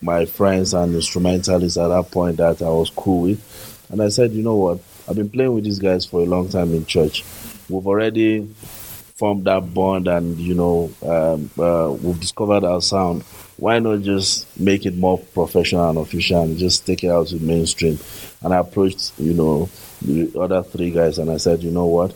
my 0.00 0.24
friends 0.24 0.74
and 0.74 0.94
instrumentalists 0.94 1.78
at 1.78 1.88
that 1.88 2.10
point 2.10 2.36
that 2.38 2.62
I 2.62 2.68
was 2.68 2.90
cool 2.90 3.22
with, 3.22 3.86
and 3.90 4.02
I 4.02 4.08
said, 4.08 4.32
you 4.32 4.42
know 4.42 4.56
what, 4.56 4.80
I've 5.08 5.16
been 5.16 5.30
playing 5.30 5.54
with 5.54 5.64
these 5.64 5.78
guys 5.78 6.04
for 6.04 6.20
a 6.20 6.24
long 6.24 6.48
time 6.48 6.74
in 6.74 6.84
church. 6.84 7.24
We've 7.68 7.86
already 7.86 8.48
formed 9.18 9.44
that 9.44 9.74
bond 9.74 10.06
and 10.08 10.38
you 10.38 10.54
know 10.54 10.90
um, 11.02 11.50
uh, 11.58 11.92
we've 11.92 12.20
discovered 12.20 12.64
our 12.64 12.80
sound 12.80 13.22
why 13.56 13.78
not 13.80 14.00
just 14.02 14.46
make 14.58 14.86
it 14.86 14.96
more 14.96 15.18
professional 15.18 15.88
and 15.90 15.98
official 15.98 16.40
and 16.42 16.56
just 16.56 16.86
take 16.86 17.02
it 17.02 17.08
out 17.08 17.26
to 17.26 17.36
mainstream 17.40 17.98
and 18.42 18.54
i 18.54 18.58
approached 18.58 19.12
you 19.18 19.34
know 19.34 19.68
the 20.02 20.32
other 20.38 20.62
three 20.62 20.90
guys? 20.90 21.18
And 21.18 21.30
i 21.30 21.36
said 21.36 21.62
you 21.62 21.70
know 21.70 21.86
what? 21.86 22.14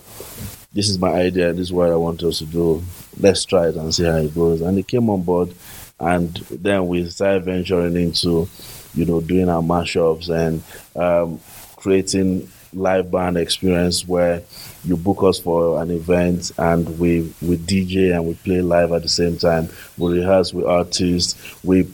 This 0.75 0.89
is 0.89 0.99
my 0.99 1.11
idea. 1.11 1.53
This 1.53 1.67
is 1.67 1.73
what 1.73 1.91
i 1.91 1.97
want 1.97 2.23
us 2.23 2.39
to 2.39 2.47
do. 2.47 2.83
Let's 3.19 3.45
try 3.45 3.69
it 3.69 3.77
and 3.77 3.95
see 3.95 4.05
how 4.05 4.17
it 4.17 4.35
goes. 4.35 4.63
And 4.63 4.77
they 4.77 4.83
came 4.83 5.11
on 5.11 5.23
board 5.23 5.55
and 6.01 6.35
then 6.51 6.89
we 6.89 7.09
started 7.11 7.45
venturing 7.45 7.97
into 7.97 8.49
you 8.95 9.05
know 9.05 9.21
doing 9.21 9.49
our 9.49 9.63
mashups 9.63 10.29
and 10.29 10.63
um, 10.97 11.41
creating 11.77 12.49
live 12.73 13.11
band 13.11 13.37
experience 13.37 14.07
where 14.07 14.43
you 14.85 14.97
book 14.97 15.23
us 15.23 15.39
for 15.39 15.81
an 15.83 15.91
event 15.91 16.53
and 16.59 16.99
we 16.99 17.23
we 17.43 17.57
DJ 17.57 18.15
and 18.15 18.27
we 18.27 18.35
play 18.35 18.61
live 18.61 18.93
at 18.93 19.03
the 19.03 19.09
same 19.09 19.37
time. 19.37 19.69
We 19.99 20.19
rehearse 20.19 20.53
with 20.53 20.67
artists. 20.67 21.37
We 21.65 21.85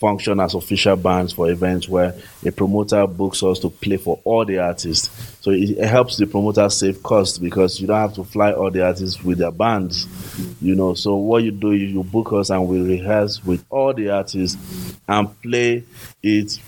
function 0.00 0.40
as 0.40 0.54
official 0.54 0.96
bands 0.96 1.34
for 1.34 1.50
events 1.50 1.86
where 1.86 2.14
a 2.44 2.50
promoter 2.50 3.06
books 3.06 3.42
us 3.42 3.58
to 3.58 3.68
play 3.68 3.98
for 3.98 4.18
all 4.24 4.46
the 4.46 4.58
artists. 4.58 5.10
So 5.42 5.50
it, 5.50 5.72
it 5.78 5.86
helps 5.86 6.16
the 6.16 6.26
promoter 6.26 6.70
save 6.70 7.02
costs 7.02 7.36
because 7.36 7.78
you 7.78 7.86
don't 7.86 8.00
have 8.00 8.14
to 8.14 8.24
fly 8.24 8.52
all 8.52 8.70
the 8.70 8.82
artists 8.82 9.22
with 9.22 9.38
their 9.38 9.50
bands, 9.50 10.06
you 10.62 10.74
know. 10.74 10.94
So 10.94 11.16
what 11.16 11.42
you 11.42 11.50
do, 11.50 11.72
is 11.72 11.82
you 11.82 12.02
book 12.02 12.32
us 12.32 12.48
and 12.48 12.66
we 12.66 12.80
rehearse 12.80 13.44
with 13.44 13.62
all 13.68 13.92
the 13.92 14.08
artists 14.08 14.56
and 15.06 15.42
play 15.42 15.84
it 16.22 16.58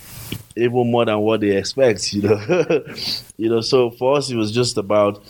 even 0.57 0.91
more 0.91 1.05
than 1.05 1.19
what 1.21 1.41
they 1.41 1.57
expect, 1.57 2.13
you 2.13 2.23
know. 2.23 2.85
you 3.37 3.49
know, 3.49 3.61
so 3.61 3.91
for 3.91 4.17
us, 4.17 4.31
it 4.31 4.37
was 4.37 4.53
just 4.53 4.77
about 4.77 5.23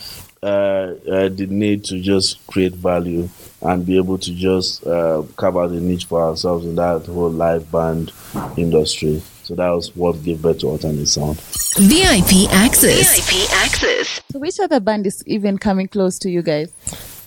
uh, 0.43 0.95
uh, 1.09 1.29
the 1.29 1.47
need 1.49 1.85
to 1.85 2.01
just 2.01 2.45
create 2.47 2.73
value 2.73 3.29
and 3.62 3.87
be 3.87 3.97
able 3.97 4.19
to 4.19 4.35
just 4.35 4.85
uh, 4.87 5.23
cover 5.37 5.69
the 5.69 5.81
niche 5.81 6.07
for 6.07 6.21
ourselves 6.23 6.67
in 6.67 6.75
that 6.75 7.07
whole 7.07 7.31
live 7.31 7.71
band 7.71 8.12
industry. 8.57 9.23
So 9.45 9.55
that 9.55 9.69
was 9.71 9.95
what 9.95 10.23
gave 10.23 10.43
birth 10.43 10.61
to 10.61 10.69
Alternate 10.69 11.07
Sound. 11.07 11.37
VIP 11.77 12.51
access. 12.53 13.21
VIP 13.21 13.51
access. 13.53 14.21
So 14.31 14.38
which 14.38 14.59
other 14.61 14.81
band 14.81 15.07
is 15.07 15.23
even 15.27 15.59
coming 15.59 15.88
close 15.88 16.19
to 16.21 16.31
you 16.31 16.43
guys? 16.43 16.73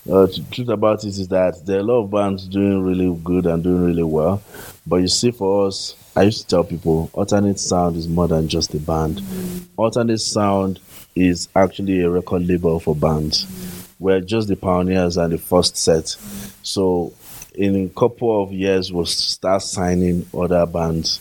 Uh, 0.08 0.28
the 0.28 0.46
truth 0.52 0.70
about 0.70 1.04
it 1.04 1.18
is 1.18 1.28
that 1.30 1.66
there 1.66 1.78
are 1.78 1.80
a 1.80 1.84
lot 1.84 2.04
of 2.04 2.12
bands 2.12 2.48
doing 2.48 2.84
really 2.84 3.20
good 3.24 3.48
and 3.48 3.64
doing 3.64 3.84
really 3.84 4.04
well. 4.04 4.40
But 4.86 4.98
you 4.98 5.08
see, 5.08 5.32
for 5.32 5.66
us, 5.66 5.96
I 6.16 6.24
used 6.24 6.42
to 6.42 6.48
tell 6.48 6.64
people 6.64 7.10
alternate 7.14 7.60
sound 7.60 7.96
is 7.96 8.08
more 8.08 8.28
than 8.28 8.48
just 8.48 8.76
a 8.76 8.80
band. 8.80 9.22
Alternate 9.78 10.20
sound 10.20 10.80
is 11.16 11.50
actually 11.56 12.02
a 12.02 12.10
record 12.10 12.48
label 12.48 12.80
for 12.80 12.96
bands. 12.96 13.48
We're 13.98 14.22
just 14.22 14.48
the 14.48 14.56
pioneers 14.56 15.18
and 15.18 15.34
the 15.34 15.40
first 15.40 15.76
set. 15.76 16.16
So 16.62 17.14
in 17.56 17.76
a 17.76 17.90
couple 17.90 18.44
of 18.44 18.54
years 18.54 18.94
we'll 18.94 19.06
start 19.06 19.64
signing 19.64 20.28
other 20.38 20.68
bands. 20.68 21.20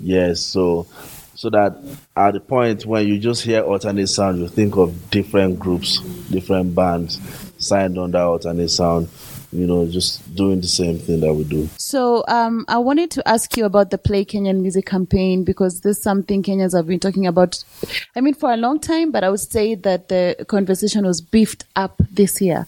Yes, 0.00 0.40
so 0.40 0.86
so 1.34 1.48
that 1.48 1.78
at 2.14 2.34
the 2.34 2.40
point 2.40 2.84
when 2.84 3.08
you 3.08 3.18
just 3.18 3.42
hear 3.42 3.62
alternate 3.62 4.08
sound, 4.08 4.40
you 4.40 4.48
think 4.48 4.76
of 4.76 5.10
different 5.10 5.58
groups, 5.58 6.00
different 6.30 6.74
bands 6.74 7.18
signed 7.60 7.98
under 7.98 8.18
alternate 8.18 8.70
sound 8.70 9.08
you 9.52 9.66
know, 9.66 9.86
just 9.86 10.34
doing 10.34 10.60
the 10.60 10.66
same 10.66 10.98
thing 10.98 11.20
that 11.20 11.34
we 11.34 11.44
do. 11.44 11.68
So, 11.76 12.24
um, 12.28 12.64
I 12.68 12.78
wanted 12.78 13.10
to 13.12 13.28
ask 13.28 13.56
you 13.56 13.64
about 13.64 13.90
the 13.90 13.98
Play 13.98 14.24
Kenyan 14.24 14.60
Music 14.60 14.86
campaign 14.86 15.42
because 15.42 15.80
this 15.80 15.96
is 15.96 16.02
something 16.02 16.42
Kenyans 16.42 16.76
have 16.76 16.86
been 16.86 17.00
talking 17.00 17.26
about. 17.26 17.62
I 18.14 18.20
mean, 18.20 18.34
for 18.34 18.52
a 18.52 18.56
long 18.56 18.78
time, 18.78 19.10
but 19.10 19.24
I 19.24 19.30
would 19.30 19.40
say 19.40 19.74
that 19.74 20.08
the 20.08 20.44
conversation 20.46 21.04
was 21.04 21.20
beefed 21.20 21.64
up 21.74 22.00
this 22.10 22.40
year. 22.40 22.66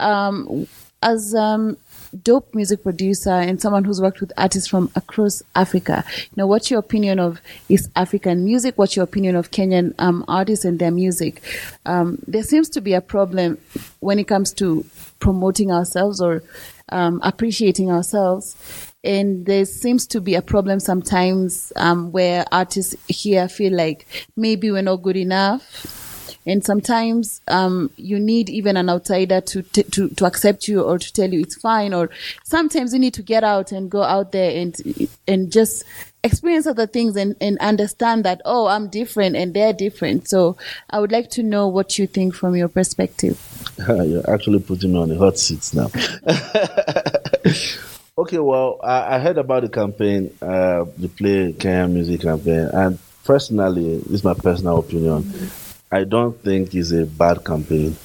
Um, 0.00 0.66
as 1.02 1.34
um, 1.34 1.76
dope 2.22 2.54
music 2.54 2.82
producer 2.82 3.30
and 3.30 3.60
someone 3.60 3.84
who's 3.84 4.00
worked 4.00 4.20
with 4.20 4.32
artists 4.36 4.68
from 4.68 4.90
across 4.94 5.42
Africa. 5.54 6.04
You 6.16 6.34
know, 6.36 6.46
what's 6.46 6.70
your 6.70 6.80
opinion 6.80 7.18
of 7.18 7.40
East 7.68 7.90
African 7.96 8.44
music? 8.44 8.76
What's 8.76 8.96
your 8.96 9.04
opinion 9.04 9.36
of 9.36 9.50
Kenyan 9.50 9.94
um, 9.98 10.24
artists 10.28 10.64
and 10.64 10.78
their 10.78 10.90
music? 10.90 11.42
Um, 11.84 12.18
there 12.26 12.42
seems 12.42 12.68
to 12.70 12.80
be 12.80 12.94
a 12.94 13.00
problem 13.00 13.58
when 14.00 14.18
it 14.18 14.28
comes 14.28 14.52
to 14.54 14.84
promoting 15.18 15.72
ourselves 15.72 16.20
or 16.20 16.42
um, 16.90 17.20
appreciating 17.24 17.90
ourselves 17.90 18.56
and 19.02 19.46
there 19.46 19.64
seems 19.64 20.06
to 20.08 20.20
be 20.20 20.34
a 20.34 20.42
problem 20.42 20.80
sometimes 20.80 21.72
um, 21.76 22.12
where 22.12 22.44
artists 22.52 22.94
here 23.08 23.48
feel 23.48 23.72
like 23.72 24.06
maybe 24.36 24.70
we're 24.70 24.82
not 24.82 24.96
good 24.96 25.16
enough 25.16 26.05
and 26.46 26.64
sometimes 26.64 27.40
um, 27.48 27.90
you 27.96 28.18
need 28.18 28.48
even 28.48 28.76
an 28.76 28.88
outsider 28.88 29.40
to, 29.40 29.62
t- 29.62 29.82
to 29.82 30.08
to 30.10 30.24
accept 30.24 30.68
you 30.68 30.82
or 30.82 30.98
to 30.98 31.12
tell 31.12 31.32
you 31.32 31.40
it's 31.40 31.56
fine 31.56 31.92
or 31.92 32.10
sometimes 32.44 32.92
you 32.92 32.98
need 32.98 33.14
to 33.14 33.22
get 33.22 33.44
out 33.44 33.72
and 33.72 33.90
go 33.90 34.02
out 34.02 34.32
there 34.32 34.58
and 34.58 35.08
and 35.26 35.52
just 35.52 35.84
experience 36.22 36.66
other 36.66 36.86
things 36.86 37.16
and, 37.16 37.36
and 37.40 37.58
understand 37.58 38.24
that 38.24 38.40
oh 38.44 38.66
i'm 38.66 38.88
different 38.88 39.36
and 39.36 39.54
they're 39.54 39.72
different. 39.72 40.28
So 40.28 40.56
i 40.90 41.00
would 41.00 41.12
like 41.12 41.30
to 41.30 41.42
know 41.42 41.68
what 41.68 41.98
you 41.98 42.06
think 42.06 42.34
from 42.34 42.56
your 42.56 42.68
perspective. 42.68 43.40
You're 43.88 44.28
actually 44.30 44.60
putting 44.60 44.92
me 44.92 44.98
on 44.98 45.08
the 45.08 45.18
hot 45.18 45.38
seats 45.38 45.74
now. 45.74 45.90
Okay 48.18 48.38
well 48.38 48.80
I, 48.82 49.16
I, 49.16 49.18
heard 49.18 49.36
about 49.36 49.64
the 49.64 49.68
campaign 49.68 50.32
uh, 50.40 50.86
the 50.96 51.06
play 51.06 51.52
Kenya 51.52 51.86
music 51.86 52.22
campaign 52.22 52.70
and 52.72 52.98
personally 53.24 53.96
is 54.08 54.24
my 54.24 54.32
personal 54.32 54.78
opinion. 54.78 55.22
mm-hmm 55.22 55.65
I 55.96 56.04
don't 56.04 56.38
think 56.42 56.74
it's 56.74 56.92
a 56.92 57.06
bad 57.06 57.42
campaign. 57.42 57.96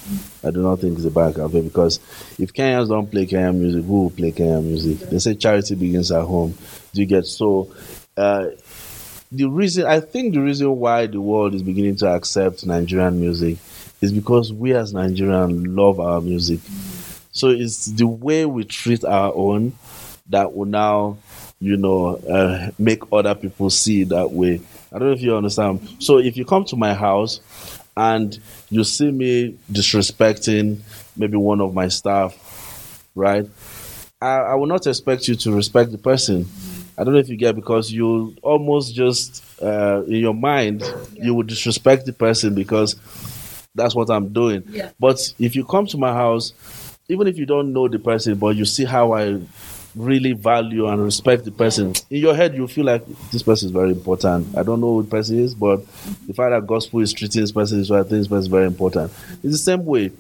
I 0.46 0.52
do 0.52 0.62
not 0.62 0.80
think 0.80 0.96
it's 0.98 1.06
a 1.06 1.12
bad 1.12 1.36
campaign 1.36 1.64
because 1.68 1.98
if 2.40 2.54
Kenyans 2.54 2.88
don't 2.88 3.12
play 3.12 3.26
Kenyan 3.26 3.58
music, 3.58 3.84
who 3.84 4.04
will 4.04 4.10
play 4.10 4.32
Kenyan 4.32 4.64
music? 4.64 5.10
They 5.10 5.20
say 5.20 5.36
charity 5.36 5.76
begins 5.76 6.10
at 6.10 6.24
home. 6.24 6.58
Do 6.94 7.02
you 7.02 7.06
get 7.06 7.26
so? 7.26 7.70
Uh, 8.16 8.46
the 9.30 9.46
reason 9.50 9.86
I 9.88 10.00
think 10.00 10.34
the 10.34 10.40
reason 10.40 10.74
why 10.78 11.08
the 11.08 11.20
world 11.20 11.54
is 11.54 11.64
beginning 11.64 11.98
to 11.98 12.08
accept 12.08 12.66
Nigerian 12.66 13.20
music 13.20 13.58
is 14.00 14.14
because 14.14 14.54
we 14.54 14.74
as 14.74 14.94
Nigerians 14.94 15.66
love 15.68 16.00
our 16.00 16.22
music. 16.22 16.62
So 17.34 17.50
it's 17.50 17.88
the 17.88 18.08
way 18.08 18.46
we 18.46 18.64
treat 18.64 19.04
our 19.04 19.34
own 19.36 19.74
that 20.30 20.54
will 20.56 20.66
now, 20.66 21.18
you 21.60 21.76
know, 21.76 22.16
uh, 22.16 22.72
make 22.80 23.04
other 23.12 23.36
people 23.36 23.70
see 23.70 24.06
that 24.06 24.32
way. 24.32 24.62
I 24.94 25.00
don't 25.00 25.10
know 25.10 25.14
if 25.14 25.22
you 25.22 25.36
understand. 25.36 25.88
So 26.00 26.20
if 26.20 26.36
you 26.38 26.46
come 26.46 26.66
to 26.66 26.76
my 26.78 26.94
house 26.94 27.40
and 27.96 28.40
you 28.70 28.84
see 28.84 29.12
me 29.12 29.58
disrespecting 29.72 30.80
maybe 31.16 31.38
one 31.38 31.62
of 31.62 31.74
my 31.74 31.88
staff, 31.88 33.06
right? 33.16 33.46
I, 34.22 34.36
I 34.38 34.56
will 34.56 34.68
not 34.68 34.88
expect 34.88 35.28
you 35.28 35.36
to 35.36 35.54
respect 35.54 35.92
the 35.92 35.98
person. 35.98 36.48
I 36.98 37.04
don't 37.04 37.14
know 37.14 37.20
if 37.20 37.30
you 37.30 37.38
get 37.38 37.56
because 37.56 37.92
you 37.92 38.36
almost 38.42 38.94
just 38.94 39.44
uh, 39.62 40.04
in 40.04 40.16
your 40.16 40.34
mind 40.34 40.84
you 41.14 41.34
would 41.34 41.48
disrespect 41.48 42.06
the 42.06 42.14
person 42.14 42.54
because 42.54 42.96
that's 43.74 43.96
what 43.96 44.10
I'm 44.10 44.30
doing. 44.34 44.64
Yeah. 44.68 44.92
But 45.00 45.34
if 45.40 45.56
you 45.56 45.66
come 45.66 45.88
to 45.88 45.98
my 45.98 46.14
house, 46.14 46.54
even 47.08 47.28
if 47.28 47.38
you 47.38 47.46
don't 47.46 47.74
know 47.74 47.88
the 47.88 48.00
person, 48.00 48.36
but 48.36 48.56
you 48.56 48.66
see 48.66 48.86
how 48.86 49.14
I 49.14 49.40
really 49.96 50.34
value 50.34 50.88
and 50.88 51.04
respect 51.04 51.46
the 51.46 51.52
person, 51.52 51.94
in 52.10 52.22
your 52.22 52.36
head 52.36 52.56
you 52.56 52.68
feel 52.68 52.86
like 52.86 53.06
this 53.32 53.44
person 53.44 53.68
is 53.68 53.72
very 53.72 53.92
important. 53.92 54.58
I 54.58 54.64
don't 54.64 54.80
know 54.80 54.94
who 54.96 55.04
the 55.04 55.10
person 55.10 55.40
is, 55.40 55.54
but 55.54 55.86
the 56.28 56.34
fact 56.34 56.52
that 56.52 56.66
gospel 56.66 57.02
is 57.02 57.14
treating 57.14 57.42
this 57.42 57.52
person 57.52 57.80
is 57.80 57.92
I 57.92 58.00
think 58.00 58.10
this 58.12 58.28
person 58.28 58.42
is 58.42 58.48
very 58.48 58.68
important. 58.68 59.12
It's 59.44 59.54
the 59.54 59.58
same 59.58 59.86
way. 59.86 60.12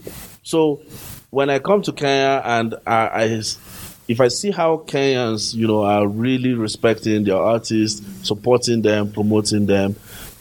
So 0.43 0.81
when 1.29 1.49
I 1.49 1.59
come 1.59 1.81
to 1.83 1.91
Kenya 1.93 2.41
and 2.43 2.75
I, 2.85 3.07
I 3.07 3.41
if 4.07 4.19
I 4.19 4.27
see 4.27 4.51
how 4.51 4.77
Kenyans, 4.77 5.53
you 5.55 5.67
know, 5.67 5.83
are 5.83 6.05
really 6.05 6.53
respecting 6.53 7.23
their 7.23 7.37
artists, 7.37 8.01
supporting 8.27 8.81
them, 8.81 9.11
promoting 9.11 9.65
them, 9.67 9.95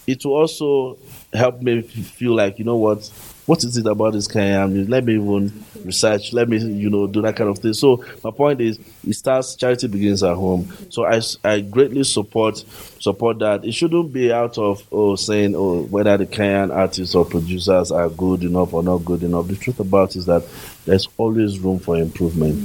it 0.06 0.24
will 0.24 0.34
also 0.34 0.98
help 1.32 1.62
me 1.62 1.82
feel 1.82 2.34
like, 2.34 2.58
you 2.58 2.64
know 2.64 2.76
what, 2.76 3.08
what 3.50 3.64
is 3.64 3.76
it 3.76 3.84
about 3.84 4.12
this 4.12 4.28
Kenyan 4.28 4.88
Let 4.88 5.04
me 5.04 5.16
even 5.16 5.64
research. 5.84 6.32
Let 6.32 6.48
me, 6.48 6.58
you 6.58 6.88
know, 6.88 7.08
do 7.08 7.20
that 7.22 7.34
kind 7.34 7.50
of 7.50 7.58
thing. 7.58 7.72
So 7.72 8.04
my 8.22 8.30
point 8.30 8.60
is, 8.60 8.78
it 9.04 9.14
starts. 9.14 9.56
Charity 9.56 9.88
begins 9.88 10.22
at 10.22 10.36
home. 10.36 10.72
So 10.88 11.04
I, 11.04 11.20
I 11.42 11.60
greatly 11.60 12.04
support 12.04 12.58
support 13.00 13.40
that. 13.40 13.64
It 13.64 13.72
shouldn't 13.72 14.12
be 14.12 14.32
out 14.32 14.56
of 14.56 14.86
oh 14.92 15.16
saying 15.16 15.56
oh 15.56 15.82
whether 15.82 16.16
the 16.16 16.26
Kenyan 16.26 16.72
artists 16.72 17.12
or 17.16 17.24
producers 17.24 17.90
are 17.90 18.08
good 18.08 18.44
enough 18.44 18.72
or 18.72 18.84
not 18.84 18.98
good 18.98 19.24
enough. 19.24 19.48
The 19.48 19.56
truth 19.56 19.80
about 19.80 20.14
is 20.14 20.26
that 20.26 20.44
there's 20.86 21.08
always 21.16 21.58
room 21.58 21.80
for 21.80 21.96
improvement. 21.96 22.56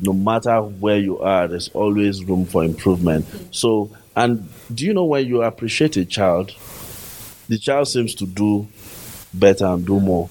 No 0.00 0.14
matter 0.14 0.62
where 0.62 0.98
you 0.98 1.20
are, 1.20 1.46
there's 1.46 1.68
always 1.68 2.24
room 2.24 2.44
for 2.44 2.64
improvement. 2.64 3.24
So, 3.54 3.96
and 4.16 4.48
do 4.74 4.84
you 4.84 4.94
know 4.94 5.04
when 5.04 5.28
you 5.28 5.44
appreciate 5.44 5.96
a 5.96 6.04
child, 6.04 6.52
the 7.48 7.56
child 7.56 7.86
seems 7.86 8.16
to 8.16 8.26
do 8.26 8.66
better 9.34 9.66
and 9.66 9.86
do 9.86 10.00
more. 10.00 10.28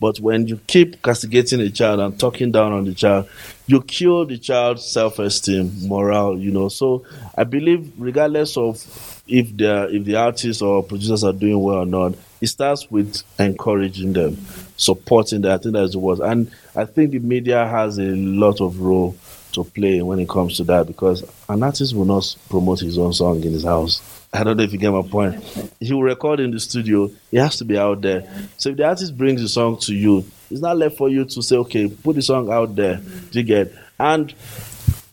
But 0.00 0.18
when 0.18 0.48
you 0.48 0.58
keep 0.66 1.02
castigating 1.02 1.60
a 1.60 1.68
child 1.68 2.00
and 2.00 2.18
talking 2.18 2.50
down 2.50 2.72
on 2.72 2.86
the 2.86 2.94
child, 2.94 3.28
you 3.66 3.82
kill 3.82 4.24
the 4.24 4.38
child's 4.38 4.84
self 4.84 5.18
esteem, 5.18 5.86
morale, 5.86 6.38
you 6.38 6.50
know. 6.50 6.70
So 6.70 7.04
I 7.36 7.44
believe 7.44 7.92
regardless 7.98 8.56
of 8.56 8.76
if 9.28 9.54
the 9.56 9.94
if 9.94 10.04
the 10.04 10.16
artists 10.16 10.62
or 10.62 10.82
producers 10.82 11.22
are 11.22 11.34
doing 11.34 11.60
well 11.62 11.76
or 11.76 11.86
not, 11.86 12.14
it 12.40 12.46
starts 12.46 12.90
with 12.90 13.22
encouraging 13.38 14.14
them, 14.14 14.38
supporting 14.78 15.42
them. 15.42 15.52
I 15.52 15.58
think 15.58 15.74
that's 15.74 15.92
the 15.92 15.98
word. 15.98 16.20
And 16.20 16.50
I 16.74 16.86
think 16.86 17.10
the 17.10 17.18
media 17.18 17.66
has 17.66 17.98
a 17.98 18.14
lot 18.16 18.62
of 18.62 18.80
role 18.80 19.14
to 19.52 19.64
play 19.64 20.00
when 20.00 20.18
it 20.18 20.28
comes 20.30 20.56
to 20.56 20.64
that 20.64 20.86
because 20.86 21.24
an 21.48 21.62
artist 21.62 21.94
will 21.94 22.04
not 22.06 22.36
promote 22.48 22.80
his 22.80 22.96
own 22.96 23.12
song 23.12 23.42
in 23.44 23.52
his 23.52 23.64
house. 23.64 24.19
I 24.32 24.44
don't 24.44 24.56
know 24.56 24.62
if 24.62 24.72
you 24.72 24.78
get 24.78 24.92
my 24.92 25.02
point. 25.02 25.42
He 25.80 25.92
will 25.92 26.04
record 26.04 26.38
in 26.38 26.52
the 26.52 26.60
studio. 26.60 27.10
He 27.30 27.36
has 27.36 27.56
to 27.56 27.64
be 27.64 27.76
out 27.76 28.00
there. 28.00 28.22
So 28.58 28.70
if 28.70 28.76
the 28.76 28.84
artist 28.86 29.16
brings 29.18 29.42
the 29.42 29.48
song 29.48 29.78
to 29.78 29.94
you, 29.94 30.24
it's 30.50 30.60
not 30.60 30.76
left 30.76 30.96
for 30.96 31.08
you 31.08 31.24
to 31.24 31.42
say, 31.42 31.56
okay, 31.56 31.88
put 31.88 32.14
the 32.16 32.22
song 32.22 32.50
out 32.50 32.76
there. 32.76 33.00
Do 33.30 33.40
you 33.40 33.44
get? 33.44 33.72
And 33.98 34.32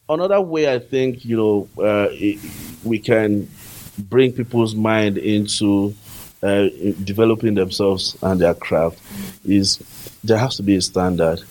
another 0.08 0.40
way 0.40 0.72
I 0.72 0.80
think 0.80 1.26
you 1.26 1.38
know 1.38 1.70
uh, 1.78 2.10
it, 2.12 2.40
we 2.84 3.00
can 3.00 3.50
bring 3.98 4.32
people's 4.32 4.76
mind 4.76 5.18
into 5.18 5.96
uh, 6.44 6.68
developing 7.04 7.56
themselves 7.56 8.16
and 8.22 8.40
their 8.40 8.54
craft 8.54 9.00
is 9.44 9.78
there 10.24 10.38
has 10.38 10.56
to 10.58 10.64
be 10.64 10.76
a 10.76 10.82
standard. 10.82 11.42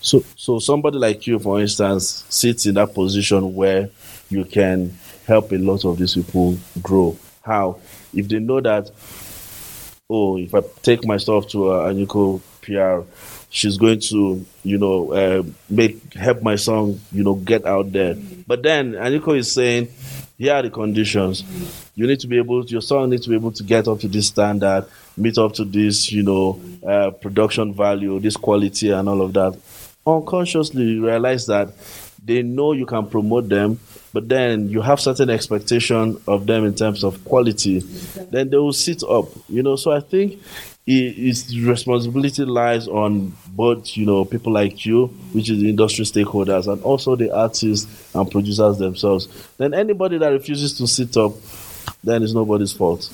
So, 0.00 0.24
so 0.36 0.58
somebody 0.58 0.98
like 0.98 1.26
you, 1.26 1.38
for 1.38 1.60
instance, 1.60 2.24
sits 2.28 2.66
in 2.66 2.74
that 2.74 2.94
position 2.94 3.54
where 3.54 3.90
you 4.28 4.44
can 4.44 4.98
help 5.26 5.52
a 5.52 5.56
lot 5.56 5.84
of 5.84 5.98
these 5.98 6.14
people 6.14 6.58
grow. 6.82 7.16
How? 7.42 7.78
If 8.12 8.28
they 8.28 8.38
know 8.38 8.60
that, 8.60 8.90
oh, 10.08 10.38
if 10.38 10.54
I 10.54 10.60
take 10.82 11.06
myself 11.06 11.48
to 11.48 11.70
uh, 11.70 11.92
Anyiko 11.92 12.40
PR, 12.62 13.08
she's 13.50 13.76
going 13.76 14.00
to, 14.00 14.44
you 14.62 14.78
know, 14.78 15.12
uh, 15.12 15.42
make 15.68 16.14
help 16.14 16.42
my 16.42 16.56
song, 16.56 17.00
you 17.12 17.22
know, 17.22 17.34
get 17.34 17.66
out 17.66 17.92
there. 17.92 18.16
But 18.46 18.62
then 18.62 18.92
Anyiko 18.92 19.36
is 19.36 19.52
saying, 19.52 19.88
here 20.36 20.54
are 20.54 20.62
the 20.62 20.70
conditions. 20.70 21.44
You 21.94 22.06
need 22.06 22.20
to 22.20 22.26
be 22.26 22.38
able, 22.38 22.64
to, 22.64 22.70
your 22.70 22.82
song 22.82 23.10
needs 23.10 23.22
to 23.24 23.30
be 23.30 23.36
able 23.36 23.52
to 23.52 23.62
get 23.62 23.86
up 23.86 24.00
to 24.00 24.08
this 24.08 24.26
standard, 24.28 24.86
meet 25.16 25.38
up 25.38 25.52
to 25.54 25.64
this, 25.64 26.10
you 26.10 26.22
know, 26.24 26.60
uh, 26.86 27.10
production 27.10 27.72
value, 27.72 28.18
this 28.18 28.36
quality, 28.36 28.90
and 28.90 29.08
all 29.08 29.22
of 29.22 29.32
that. 29.34 29.56
Unconsciously, 30.06 30.82
you 30.82 31.06
realize 31.06 31.46
that 31.46 31.68
they 32.24 32.42
know 32.42 32.72
you 32.72 32.86
can 32.86 33.06
promote 33.06 33.48
them, 33.48 33.78
but 34.12 34.28
then 34.28 34.68
you 34.68 34.80
have 34.80 35.00
certain 35.00 35.30
expectation 35.30 36.20
of 36.26 36.46
them 36.46 36.64
in 36.64 36.74
terms 36.74 37.04
of 37.04 37.22
quality. 37.24 37.80
Then 38.30 38.50
they 38.50 38.56
will 38.56 38.72
sit 38.72 39.02
up, 39.02 39.26
you 39.48 39.62
know. 39.62 39.76
So 39.76 39.92
I 39.92 40.00
think 40.00 40.40
its 40.86 41.56
responsibility 41.56 42.44
lies 42.44 42.88
on 42.88 43.32
both, 43.48 43.96
you 43.96 44.06
know, 44.06 44.24
people 44.24 44.52
like 44.52 44.84
you, 44.86 45.06
which 45.32 45.50
is 45.50 45.60
the 45.60 45.68
industry 45.68 46.04
stakeholders, 46.04 46.70
and 46.70 46.82
also 46.82 47.16
the 47.16 47.34
artists 47.34 48.14
and 48.14 48.30
producers 48.30 48.78
themselves. 48.78 49.28
Then 49.56 49.74
anybody 49.74 50.18
that 50.18 50.28
refuses 50.28 50.76
to 50.78 50.86
sit 50.86 51.16
up, 51.16 51.32
then 52.02 52.22
it's 52.22 52.34
nobody's 52.34 52.72
fault. 52.72 53.10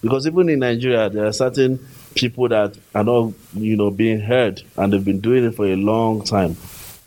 Because 0.00 0.26
even 0.26 0.48
in 0.48 0.58
Nigeria, 0.60 1.10
there 1.10 1.26
are 1.26 1.32
certain 1.32 1.78
people 2.14 2.48
that 2.48 2.76
are 2.94 3.04
not, 3.04 3.32
you 3.54 3.76
know, 3.76 3.90
being 3.90 4.20
heard, 4.20 4.62
and 4.76 4.92
they've 4.92 5.04
been 5.04 5.20
doing 5.20 5.44
it 5.44 5.54
for 5.54 5.66
a 5.66 5.76
long 5.76 6.22
time. 6.24 6.56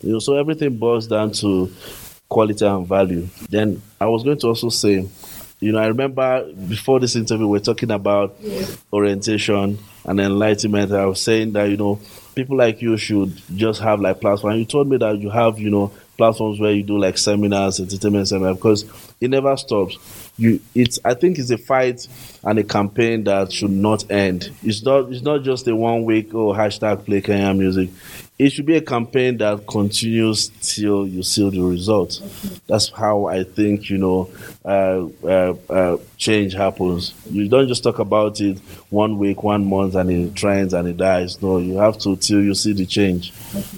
You 0.02 0.12
know, 0.12 0.18
so 0.18 0.36
everything 0.36 0.76
boils 0.76 1.06
down 1.06 1.32
to 1.32 1.72
quality 2.28 2.64
and 2.64 2.86
value. 2.86 3.28
Then 3.48 3.82
I 4.00 4.06
was 4.06 4.22
going 4.22 4.38
to 4.38 4.48
also 4.48 4.68
say, 4.68 5.08
you 5.60 5.72
know, 5.72 5.78
I 5.78 5.86
remember 5.86 6.52
before 6.52 7.00
this 7.00 7.16
interview, 7.16 7.48
we 7.48 7.58
are 7.58 7.62
talking 7.62 7.90
about 7.90 8.36
yeah. 8.40 8.66
orientation 8.92 9.78
and 10.04 10.20
enlightenment. 10.20 10.92
I 10.92 11.06
was 11.06 11.20
saying 11.20 11.52
that, 11.52 11.68
you 11.68 11.76
know, 11.76 12.00
people 12.34 12.56
like 12.56 12.80
you 12.80 12.96
should 12.96 13.40
just 13.56 13.80
have 13.80 14.00
like 14.00 14.20
platforms. 14.20 14.58
You 14.58 14.64
told 14.64 14.88
me 14.88 14.98
that 14.98 15.18
you 15.18 15.30
have, 15.30 15.58
you 15.58 15.70
know, 15.70 15.92
platforms 16.18 16.60
where 16.60 16.72
you 16.72 16.82
do 16.82 16.98
like 16.98 17.16
seminars, 17.16 17.80
entertainment 17.80 18.28
seminars, 18.28 18.56
because 18.56 19.12
it 19.20 19.30
never 19.30 19.56
stops. 19.56 19.96
You, 20.36 20.60
it's, 20.74 20.98
I 21.04 21.14
think 21.14 21.38
it's 21.38 21.50
a 21.50 21.58
fight 21.58 22.06
and 22.44 22.58
a 22.58 22.64
campaign 22.64 23.24
that 23.24 23.52
should 23.52 23.70
not 23.70 24.10
end. 24.10 24.50
It's 24.62 24.82
not, 24.82 25.10
it's 25.10 25.22
not 25.22 25.42
just 25.44 25.66
a 25.68 25.74
one 25.74 26.04
week, 26.04 26.34
oh, 26.34 26.52
hashtag 26.52 27.06
play 27.06 27.22
Kenya 27.22 27.54
music 27.54 27.88
it 28.38 28.50
should 28.50 28.66
be 28.66 28.76
a 28.76 28.80
campaign 28.80 29.36
that 29.38 29.66
continues 29.66 30.48
till 30.62 31.06
you 31.06 31.22
see 31.24 31.50
the 31.50 31.60
results. 31.60 32.18
That's 32.68 32.88
how 32.90 33.26
I 33.26 33.42
think 33.42 33.90
you 33.90 33.98
know 33.98 34.30
uh, 34.64 35.06
uh, 35.26 35.54
uh, 35.68 35.96
change 36.16 36.54
happens. 36.54 37.14
You 37.28 37.48
don't 37.48 37.66
just 37.66 37.82
talk 37.82 37.98
about 37.98 38.40
it 38.40 38.58
one 38.90 39.18
week, 39.18 39.42
one 39.42 39.68
month, 39.68 39.96
and 39.96 40.10
it 40.10 40.36
trends 40.36 40.72
and 40.72 40.86
it 40.86 40.96
dies. 40.96 41.42
No, 41.42 41.58
you 41.58 41.78
have 41.78 41.98
to 41.98 42.16
till 42.16 42.42
you 42.42 42.54
see 42.54 42.72
the 42.72 42.86
change. 42.86 43.32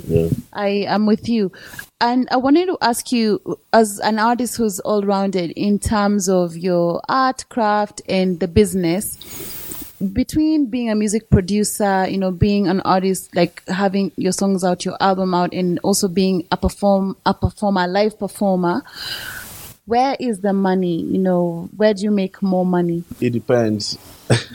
Yeah. 0.07 0.29
I 0.53 0.69
am 0.89 1.07
with 1.07 1.29
you. 1.29 1.53
And 2.01 2.29
I 2.31 2.37
wanted 2.37 2.67
to 2.67 2.79
ask 2.81 3.13
you, 3.13 3.59
as 3.73 3.99
an 4.01 4.19
artist 4.19 4.57
who's 4.57 4.81
all 4.81 5.03
rounded 5.03 5.51
in 5.53 5.79
terms 5.79 6.29
of 6.29 6.57
your 6.57 7.03
art, 7.09 7.45
craft, 7.49 8.03
and 8.09 8.41
the 8.41 8.49
business, 8.49 9.19
between 10.13 10.67
being 10.67 10.91
a 10.91 10.95
music 10.95 11.29
producer, 11.29 12.07
you 12.09 12.17
know, 12.17 12.31
being 12.31 12.69
an 12.69 12.81
artist, 12.83 13.37
like 13.37 13.63
having 13.69 14.13
your 14.17 14.33
songs 14.33 14.65
out, 14.65 14.85
your 14.85 14.97
album 15.01 15.35
out, 15.35 15.53
and 15.53 15.79
also 15.83 16.09
being 16.09 16.47
a 16.51 16.57
perform 16.57 17.17
a 17.27 17.35
performer, 17.35 17.87
live 17.87 18.19
performer, 18.19 18.83
where 19.85 20.17
is 20.19 20.41
the 20.41 20.55
money? 20.55 21.03
You 21.03 21.19
know, 21.19 21.69
where 21.77 21.93
do 21.93 22.03
you 22.03 22.11
make 22.11 22.41
more 22.43 22.65
money? 22.65 23.05
It 23.21 23.31
depends. 23.31 23.99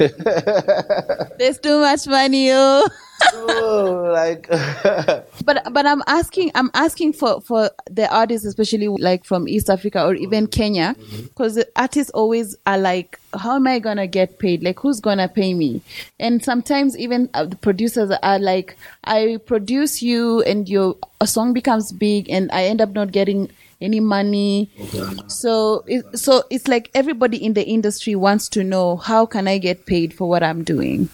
There's 1.38 1.60
too 1.60 1.80
much 1.80 2.08
money, 2.08 2.50
oh. 2.52 2.88
oh, 3.34 4.10
like 4.14 4.48
but 5.46 5.74
but 5.74 5.86
I'm 5.86 6.02
asking 6.08 6.52
I'm 6.56 6.72
asking 6.74 7.14
for 7.14 7.42
for 7.42 7.72
the 7.90 8.14
artists, 8.14 8.46
especially 8.46 8.88
like 8.88 9.26
from 9.26 9.48
East 9.48 9.70
Africa 9.70 10.06
or 10.06 10.16
even 10.16 10.48
Kenya, 10.48 10.96
because 11.24 11.56
the 11.56 11.68
artists 11.76 12.12
always 12.12 12.56
are 12.66 12.78
like, 12.78 13.20
how 13.38 13.56
am 13.56 13.68
I 13.68 13.80
gonna 13.80 14.08
get 14.08 14.40
paid? 14.40 14.64
Like, 14.64 14.80
who's 14.80 15.00
gonna 15.00 15.28
pay 15.28 15.54
me? 15.54 15.82
And 16.20 16.44
sometimes 16.44 16.98
even 16.98 17.30
uh, 17.34 17.46
the 17.46 17.56
producers 17.56 18.12
are 18.22 18.40
like, 18.40 18.78
I 19.04 19.40
produce 19.46 20.02
you, 20.02 20.42
and 20.44 20.68
your 20.68 20.98
a 21.22 21.28
song 21.28 21.54
becomes 21.54 21.92
big, 21.92 22.30
and 22.30 22.52
I 22.52 22.66
end 22.66 22.82
up 22.82 22.94
not 22.94 23.12
getting 23.12 23.50
any 23.82 24.00
money. 24.00 24.70
So 25.28 25.84
it, 25.88 26.18
so 26.18 26.44
it's 26.50 26.68
like 26.68 26.90
everybody 26.94 27.44
in 27.44 27.54
the 27.54 27.64
industry 27.64 28.16
wants 28.16 28.50
to 28.50 28.64
know 28.64 28.98
how 28.98 29.26
can 29.26 29.48
I 29.48 29.58
get 29.58 29.86
paid 29.86 30.14
for 30.14 30.28
what 30.28 30.44
I'm 30.44 30.64
doing, 30.64 31.10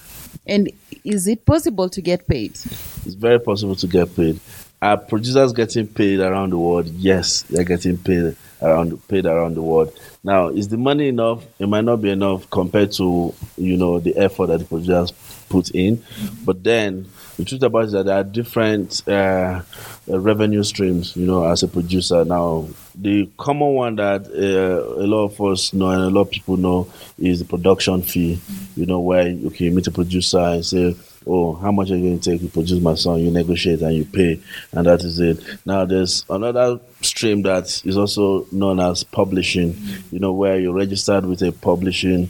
and 0.45 0.71
is 1.03 1.27
it 1.27 1.45
possible 1.45 1.89
to 1.89 2.01
get 2.01 2.27
paid? 2.27 2.51
it's 2.51 3.15
very 3.15 3.39
possible 3.39 3.75
to 3.75 3.87
get 3.87 4.15
paid. 4.15 4.39
Are 4.81 4.97
producers 4.97 5.53
getting 5.53 5.87
paid 5.87 6.19
around 6.19 6.51
the 6.51 6.57
world? 6.57 6.87
Yes, 6.87 7.43
they're 7.43 7.63
getting 7.63 7.97
paid 7.97 8.35
around 8.61 9.07
paid 9.07 9.25
around 9.25 9.55
the 9.55 9.61
world. 9.61 9.97
Now, 10.23 10.47
is 10.49 10.69
the 10.69 10.77
money 10.77 11.07
enough? 11.07 11.45
It 11.59 11.67
might 11.67 11.83
not 11.83 12.01
be 12.01 12.09
enough 12.09 12.49
compared 12.49 12.91
to 12.93 13.33
you 13.57 13.77
know 13.77 13.99
the 13.99 14.17
effort 14.17 14.47
that 14.47 14.59
the 14.59 14.65
producers 14.65 15.11
put 15.49 15.69
in. 15.71 16.03
But 16.43 16.63
then 16.63 17.07
the 17.41 17.49
truth 17.49 17.63
about 17.63 17.86
is 17.86 17.91
that 17.93 18.06
there 18.06 18.17
are 18.17 18.23
different 18.23 19.08
uh, 19.08 19.62
revenue 20.08 20.63
streams. 20.63 21.15
You 21.15 21.25
know, 21.25 21.43
as 21.45 21.63
a 21.63 21.67
producer 21.67 22.23
now, 22.23 22.67
the 22.93 23.30
common 23.38 23.73
one 23.73 23.95
that 23.95 24.27
uh, 24.27 25.01
a 25.01 25.08
lot 25.08 25.25
of 25.25 25.41
us 25.41 25.73
know 25.73 25.89
and 25.89 26.04
a 26.04 26.10
lot 26.10 26.21
of 26.21 26.32
people 26.32 26.58
know 26.58 26.91
is 27.17 27.39
the 27.39 27.45
production 27.45 28.04
fee. 28.04 28.39
You 28.75 28.86
know, 28.86 28.99
where 28.99 29.23
okay, 29.23 29.65
you 29.65 29.71
meet 29.71 29.88
a 29.88 29.91
producer 29.91 30.39
and 30.39 30.65
say 30.65 30.95
oh, 31.27 31.54
how 31.54 31.71
much 31.71 31.91
are 31.91 31.97
you 31.97 32.04
going 32.04 32.19
to 32.19 32.32
take 32.32 32.41
to 32.41 32.47
produce 32.47 32.82
my 32.82 32.95
song? 32.95 33.19
You 33.19 33.32
negotiate 33.32 33.82
and 33.82 33.95
you 33.95 34.06
pay, 34.06 34.39
and 34.71 34.86
that 34.86 35.04
is 35.04 35.19
it. 35.19 35.43
Now, 35.65 35.86
there's 35.86 36.25
another 36.30 36.80
stream 37.01 37.43
that 37.43 37.82
is 37.86 37.97
also 37.97 38.45
known 38.51 38.80
as 38.80 39.04
publishing, 39.04 39.75
you 40.12 40.19
know, 40.19 40.34
where 40.34 40.60
you're 40.60 40.73
registered 40.73 41.25
with 41.25 41.41
a 41.41 41.51
publishing 41.51 42.30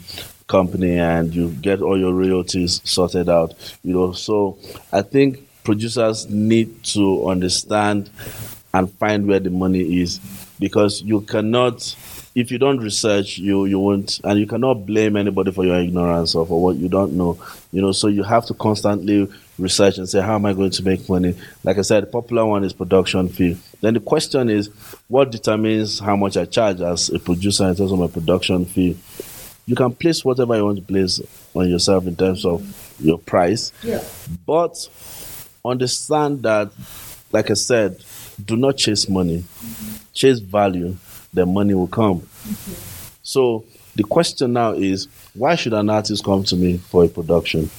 company 0.51 0.99
and 0.99 1.33
you 1.33 1.49
get 1.49 1.81
all 1.81 1.97
your 1.97 2.13
royalties 2.13 2.81
sorted 2.83 3.29
out, 3.29 3.53
you 3.83 3.93
know. 3.93 4.11
So 4.11 4.57
I 4.91 5.01
think 5.01 5.47
producers 5.63 6.29
need 6.29 6.83
to 6.83 7.27
understand 7.29 8.09
and 8.73 8.91
find 8.99 9.27
where 9.27 9.39
the 9.39 9.49
money 9.49 10.01
is 10.01 10.19
because 10.59 11.01
you 11.01 11.21
cannot 11.21 11.95
if 12.33 12.49
you 12.49 12.57
don't 12.57 12.79
research 12.79 13.37
you 13.37 13.65
you 13.65 13.77
won't 13.77 14.21
and 14.23 14.39
you 14.39 14.47
cannot 14.47 14.85
blame 14.85 15.17
anybody 15.17 15.51
for 15.51 15.65
your 15.65 15.77
ignorance 15.77 16.33
or 16.33 16.45
for 16.45 16.61
what 16.61 16.75
you 16.77 16.87
don't 16.87 17.13
know 17.13 17.37
you 17.71 17.81
know. 17.81 17.91
So 17.91 18.07
you 18.07 18.23
have 18.23 18.45
to 18.47 18.53
constantly 18.53 19.29
research 19.57 19.97
and 19.97 20.07
say 20.07 20.21
how 20.21 20.35
am 20.35 20.45
i 20.45 20.53
going 20.53 20.71
to 20.71 20.83
make 20.83 21.07
money? 21.09 21.35
Like 21.63 21.77
i 21.77 21.81
said 21.81 22.03
the 22.03 22.07
popular 22.07 22.45
one 22.45 22.63
is 22.63 22.73
production 22.73 23.29
fee. 23.29 23.57
Then 23.81 23.93
the 23.93 23.99
question 23.99 24.49
is 24.49 24.69
what 25.07 25.31
determines 25.31 25.99
how 25.99 26.15
much 26.15 26.37
i 26.37 26.45
charge 26.45 26.81
as 26.81 27.09
a 27.09 27.19
producer 27.19 27.67
in 27.67 27.75
terms 27.75 27.91
of 27.91 27.99
my 27.99 28.07
production 28.07 28.65
fee 28.65 28.97
you 29.71 29.75
can 29.77 29.93
place 29.93 30.25
whatever 30.25 30.57
you 30.57 30.65
want 30.65 30.75
to 30.77 30.83
place 30.83 31.21
on 31.55 31.69
yourself 31.69 32.05
in 32.05 32.13
terms 32.13 32.45
of 32.45 32.61
your 32.99 33.17
price. 33.17 33.71
Yeah. 33.81 34.03
but 34.45 34.75
understand 35.63 36.43
that 36.43 36.71
like 37.31 37.49
i 37.49 37.53
said 37.53 38.03
do 38.43 38.57
not 38.57 38.75
chase 38.75 39.07
money. 39.07 39.45
Chase 40.13 40.39
value. 40.39 40.97
Then 41.33 41.53
money 41.53 41.73
will 41.73 41.87
come. 41.87 42.19
Mm-hmm. 42.19 42.73
So 43.23 43.63
the 43.95 44.03
question 44.03 44.51
now 44.53 44.73
is 44.73 45.07
why 45.35 45.55
should 45.55 45.73
an 45.73 45.89
artist 45.89 46.25
come 46.25 46.43
to 46.45 46.55
me 46.57 46.77
for 46.77 47.05
a 47.05 47.07
production? 47.07 47.69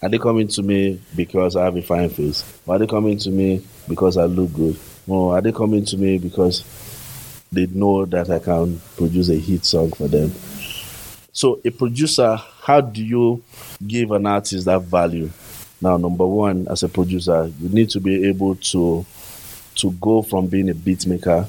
Are 0.00 0.08
they 0.08 0.18
coming 0.18 0.48
to 0.48 0.62
me 0.62 1.00
because 1.14 1.54
i 1.56 1.64
have 1.64 1.76
a 1.76 1.82
fine 1.82 2.08
face? 2.08 2.44
Or 2.66 2.76
are 2.76 2.78
they 2.78 2.86
coming 2.86 3.18
to 3.18 3.30
me 3.30 3.62
because 3.88 4.16
i 4.16 4.24
look 4.24 4.54
good? 4.54 4.78
Or 5.06 5.36
are 5.36 5.42
they 5.42 5.52
coming 5.52 5.84
to 5.84 5.98
me 5.98 6.16
because 6.16 6.64
they 7.52 7.66
know 7.66 8.06
that 8.06 8.30
i 8.30 8.38
can 8.38 8.80
produce 8.96 9.28
a 9.28 9.34
hit 9.34 9.64
song 9.66 9.90
for 9.92 10.08
them 10.08 10.32
so 11.32 11.60
a 11.64 11.70
producer 11.70 12.36
how 12.36 12.80
do 12.80 13.02
you 13.02 13.42
give 13.86 14.10
an 14.12 14.26
artist 14.26 14.66
that 14.66 14.82
value? 14.82 15.30
Now 15.80 15.96
number 15.96 16.26
one 16.26 16.68
as 16.68 16.82
a 16.82 16.88
producer 16.88 17.50
you 17.58 17.68
need 17.70 17.90
to 17.90 18.00
be 18.00 18.28
able 18.28 18.56
to 18.56 19.04
to 19.76 19.90
go 19.92 20.20
from 20.22 20.46
being 20.46 20.68
a 20.68 20.74
beat 20.74 21.06
maker 21.06 21.48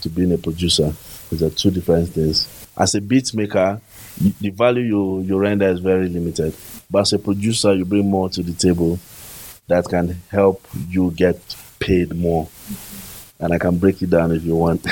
to 0.00 0.08
being 0.08 0.32
a 0.32 0.38
producer. 0.38 0.92
Because 1.24 1.40
they're 1.40 1.50
two 1.50 1.70
different 1.70 2.08
things. 2.08 2.48
As 2.76 2.94
a 2.94 3.00
beat 3.02 3.34
maker 3.34 3.80
the 4.40 4.48
value 4.50 4.82
you, 4.82 5.20
you 5.20 5.38
render 5.38 5.68
is 5.68 5.80
very 5.80 6.08
limited. 6.08 6.54
But 6.90 7.00
as 7.00 7.12
a 7.12 7.18
producer 7.18 7.74
you 7.74 7.84
bring 7.84 8.08
more 8.08 8.30
to 8.30 8.42
the 8.42 8.54
table 8.54 8.98
that 9.66 9.84
can 9.84 10.16
help 10.30 10.66
you 10.88 11.10
get 11.10 11.38
paid 11.78 12.16
more. 12.16 12.48
And 13.40 13.52
i 13.52 13.58
can 13.58 13.76
break 13.76 14.00
it 14.02 14.10
down 14.10 14.32
if 14.32 14.42
you 14.42 14.56
want. 14.56 14.84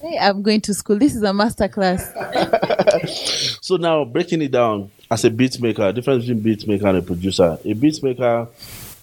Hey, 0.00 0.18
I'm 0.18 0.42
going 0.42 0.62
to 0.62 0.72
school. 0.72 0.98
This 0.98 1.14
is 1.14 1.22
a 1.22 1.32
master 1.34 1.68
class. 1.68 2.10
So 3.62 3.76
now 3.76 4.04
breaking 4.04 4.42
it 4.42 4.50
down 4.50 4.90
as 5.10 5.24
a 5.24 5.30
beat 5.30 5.60
maker, 5.60 5.92
difference 5.92 6.24
between 6.24 6.42
beat 6.42 6.66
maker 6.66 6.88
and 6.88 6.98
a 6.98 7.02
producer. 7.02 7.58
A 7.64 7.72
beat 7.72 8.02
maker 8.02 8.48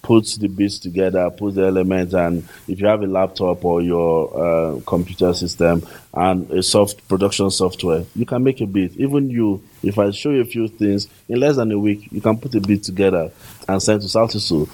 puts 0.02 0.36
the 0.36 0.48
beats 0.48 0.78
together, 0.78 1.28
puts 1.30 1.56
the 1.56 1.66
elements, 1.66 2.14
and 2.14 2.46
if 2.66 2.80
you 2.80 2.86
have 2.86 3.02
a 3.02 3.06
laptop 3.06 3.64
or 3.64 3.82
your 3.82 4.36
uh, 4.76 4.80
computer 4.86 5.32
system 5.34 5.86
and 6.14 6.50
a 6.50 6.62
soft 6.62 7.06
production 7.08 7.50
software, 7.50 8.04
you 8.14 8.24
can 8.24 8.42
make 8.42 8.60
a 8.60 8.66
beat. 8.66 8.96
Even 8.96 9.28
you, 9.30 9.62
if 9.82 9.98
I 9.98 10.10
show 10.10 10.30
you 10.30 10.40
a 10.40 10.44
few 10.44 10.68
things 10.68 11.08
in 11.28 11.40
less 11.40 11.56
than 11.56 11.72
a 11.72 11.78
week, 11.78 12.08
you 12.10 12.20
can 12.20 12.38
put 12.38 12.54
a 12.54 12.60
beat 12.60 12.82
together 12.84 13.30
and 13.68 13.82
send 13.82 14.00
to 14.02 14.06
Sauti 14.08 14.40
Sol. 14.40 14.64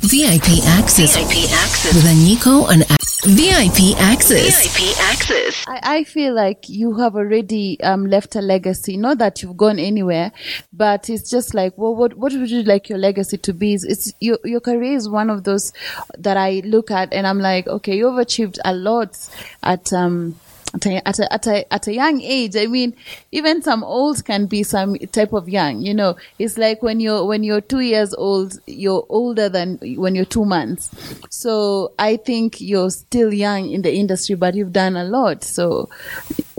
VIP 0.00 0.64
access. 0.66 1.16
VIP 1.16 1.50
access. 1.52 1.94
With 1.94 2.04
Anyiko 2.04 2.70
and 2.72 2.82
A- 2.82 3.05
VIP 3.26 3.98
access. 3.98 4.68
VIP 4.76 4.96
access. 5.00 5.64
I, 5.66 5.80
I 5.96 6.04
feel 6.04 6.32
like 6.32 6.68
you 6.68 6.94
have 6.98 7.16
already 7.16 7.80
um, 7.82 8.06
left 8.06 8.36
a 8.36 8.40
legacy. 8.40 8.96
Not 8.96 9.18
that 9.18 9.42
you've 9.42 9.56
gone 9.56 9.80
anywhere, 9.80 10.30
but 10.72 11.10
it's 11.10 11.28
just 11.28 11.52
like, 11.52 11.76
well, 11.76 11.96
what 11.96 12.14
what 12.14 12.32
would 12.32 12.48
you 12.48 12.62
like 12.62 12.88
your 12.88 12.98
legacy 12.98 13.36
to 13.38 13.52
be? 13.52 13.74
It's, 13.74 13.84
it's 13.84 14.12
your 14.20 14.38
your 14.44 14.60
career 14.60 14.92
is 14.94 15.08
one 15.08 15.28
of 15.28 15.42
those 15.42 15.72
that 16.16 16.36
I 16.36 16.62
look 16.64 16.92
at 16.92 17.12
and 17.12 17.26
I'm 17.26 17.40
like, 17.40 17.66
okay, 17.66 17.96
you've 17.96 18.18
achieved 18.18 18.60
a 18.64 18.72
lot 18.72 19.18
at 19.60 19.92
um 19.92 20.38
at 20.76 20.86
a, 20.86 21.08
at 21.08 21.18
a, 21.18 21.32
at 21.32 21.46
a, 21.46 21.72
at 21.74 21.86
a 21.86 21.94
young 21.94 22.20
age. 22.20 22.56
I 22.56 22.66
mean, 22.66 22.94
even 23.32 23.62
some 23.62 23.82
old 23.82 24.24
can 24.24 24.46
be 24.46 24.62
some 24.62 24.96
type 24.96 25.32
of 25.32 25.48
young, 25.48 25.80
you 25.80 25.94
know, 25.94 26.16
it's 26.38 26.58
like 26.58 26.82
when 26.82 27.00
you're, 27.00 27.24
when 27.24 27.42
you're 27.42 27.60
two 27.60 27.80
years 27.80 28.14
old, 28.14 28.58
you're 28.66 29.06
older 29.08 29.48
than 29.48 29.78
when 29.96 30.14
you're 30.14 30.24
two 30.24 30.44
months. 30.44 30.90
So 31.30 31.92
I 31.98 32.16
think 32.16 32.60
you're 32.60 32.90
still 32.90 33.32
young 33.32 33.70
in 33.70 33.82
the 33.82 33.94
industry, 33.94 34.36
but 34.36 34.54
you've 34.54 34.72
done 34.72 34.96
a 34.96 35.04
lot. 35.04 35.44
So 35.44 35.88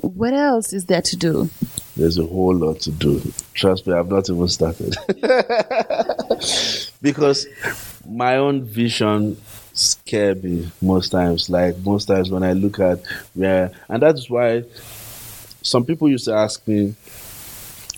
what 0.01 0.33
else 0.33 0.73
is 0.73 0.85
there 0.85 1.01
to 1.01 1.15
do? 1.15 1.49
There's 1.95 2.17
a 2.19 2.25
whole 2.25 2.55
lot 2.55 2.79
to 2.81 2.91
do. 2.91 3.21
Trust 3.53 3.87
me, 3.87 3.93
I've 3.93 4.09
not 4.09 4.29
even 4.29 4.47
started. 4.47 4.95
because 7.01 7.47
my 8.07 8.37
own 8.37 8.63
vision 8.63 9.35
scare 9.77 10.35
me 10.35 10.71
most 10.81 11.09
times. 11.09 11.49
Like 11.49 11.77
most 11.79 12.05
times 12.05 12.31
when 12.31 12.43
I 12.43 12.53
look 12.53 12.79
at 12.79 12.99
where, 13.33 13.71
and 13.89 14.01
that's 14.01 14.29
why 14.29 14.63
some 15.61 15.85
people 15.85 16.09
used 16.09 16.25
to 16.25 16.33
ask 16.33 16.67
me, 16.67 16.95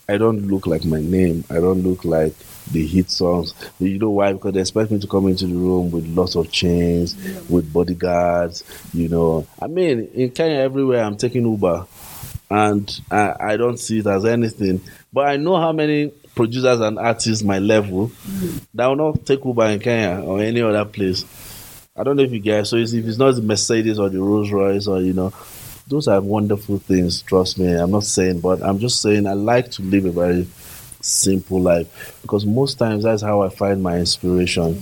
I 0.08 0.18
don't 0.18 0.48
look 0.48 0.66
like 0.66 0.86
my 0.86 1.02
name. 1.02 1.44
I 1.50 1.56
don't 1.56 1.84
look 1.84 2.04
like 2.04 2.34
the 2.72 2.86
hit 2.86 3.12
songs. 3.12 3.54
You 3.80 4.00
know 4.00 4.10
why? 4.10 4.34
Because 4.34 4.54
they 4.54 4.62
expect 4.62 4.92
me 4.92 5.00
to 5.00 5.08
come 5.08 5.28
into 5.28 5.46
the 5.46 5.56
room 5.56 5.92
with 5.92 6.08
lots 6.08 6.36
of 6.36 6.52
chains, 6.52 7.16
with 7.50 7.72
bodyguards. 7.72 8.64
You 8.94 9.10
know, 9.10 9.48
I 9.62 9.68
mean, 9.68 10.10
in 10.14 10.32
Kenya, 10.32 10.60
everywhere 10.60 11.04
I'm 11.04 11.16
taking 11.18 11.46
Uber, 11.46 11.86
and 12.50 13.02
I, 13.12 13.36
I 13.40 13.58
don't 13.58 13.78
see 13.80 14.00
it 14.00 14.08
as 14.08 14.26
anything. 14.26 14.82
But 15.14 15.28
I 15.28 15.38
know 15.38 15.58
how 15.58 15.72
many 15.72 16.12
producers 16.36 16.80
and 16.80 16.98
artists 16.98 17.44
my 17.44 17.60
level 17.60 18.12
that 18.74 18.88
will 18.88 18.96
not 18.96 19.26
take 19.26 19.44
Uber 19.44 19.66
in 19.66 19.80
Kenya 19.80 20.24
or 20.24 20.40
any 20.40 20.62
other 20.62 20.86
place. 20.86 21.26
I 22.00 22.04
don't 22.04 22.16
know 22.16 22.24
if 22.24 22.32
you 22.32 22.40
guys. 22.40 22.70
So 22.70 22.78
it's, 22.78 22.94
if 22.94 23.06
it's 23.06 23.18
not 23.18 23.36
the 23.36 23.42
Mercedes 23.42 24.00
or 24.00 24.10
the 24.10 24.22
Rolls 24.22 24.52
Royce 24.52 24.88
or 24.88 25.02
you 25.02 25.14
know, 25.14 25.34
those 25.88 26.08
are 26.08 26.22
wonderful 26.22 26.78
things. 26.80 27.22
Trust 27.24 27.60
me. 27.60 27.72
I'm 27.74 27.92
not 27.92 28.06
saying, 28.06 28.40
but 28.40 28.64
I'm 28.64 28.80
just 28.80 29.02
saying 29.02 29.28
I 29.28 29.34
like 29.34 29.70
to 29.72 29.82
live 29.82 30.06
a 30.06 30.12
very 30.12 30.48
simple 31.02 31.60
life 31.62 32.18
because 32.22 32.46
most 32.46 32.78
times 32.80 33.04
that's 33.04 33.22
how 33.22 33.42
I 33.42 33.50
find 33.50 33.84
my 33.84 33.98
inspiration. 33.98 34.82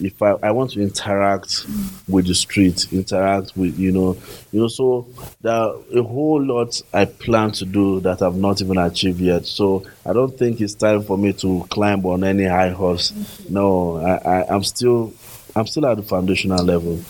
if 0.00 0.22
I, 0.22 0.32
I 0.42 0.50
want 0.50 0.72
to 0.72 0.80
interact 0.80 1.66
with 2.08 2.26
the 2.26 2.34
street, 2.34 2.92
interact 2.92 3.56
with 3.56 3.78
you 3.78 3.92
know, 3.92 4.16
you 4.52 4.60
know, 4.60 4.68
so 4.68 5.06
there 5.40 5.52
are 5.52 5.74
a 5.94 6.02
whole 6.02 6.42
lot 6.42 6.80
I 6.92 7.04
plan 7.04 7.52
to 7.52 7.64
do 7.64 8.00
that 8.00 8.22
I've 8.22 8.36
not 8.36 8.60
even 8.62 8.78
achieved 8.78 9.20
yet. 9.20 9.46
So 9.46 9.84
I 10.06 10.12
don't 10.12 10.36
think 10.36 10.60
it's 10.60 10.74
time 10.74 11.02
for 11.02 11.18
me 11.18 11.32
to 11.34 11.66
climb 11.70 12.04
on 12.06 12.24
any 12.24 12.44
high 12.44 12.70
horse. 12.70 13.12
No, 13.48 13.96
I, 13.98 14.16
I 14.16 14.54
I'm 14.54 14.64
still 14.64 15.12
I'm 15.58 15.66
still 15.66 15.86
at 15.86 15.96
the 15.96 16.02
foundational 16.02 16.64
level. 16.64 17.00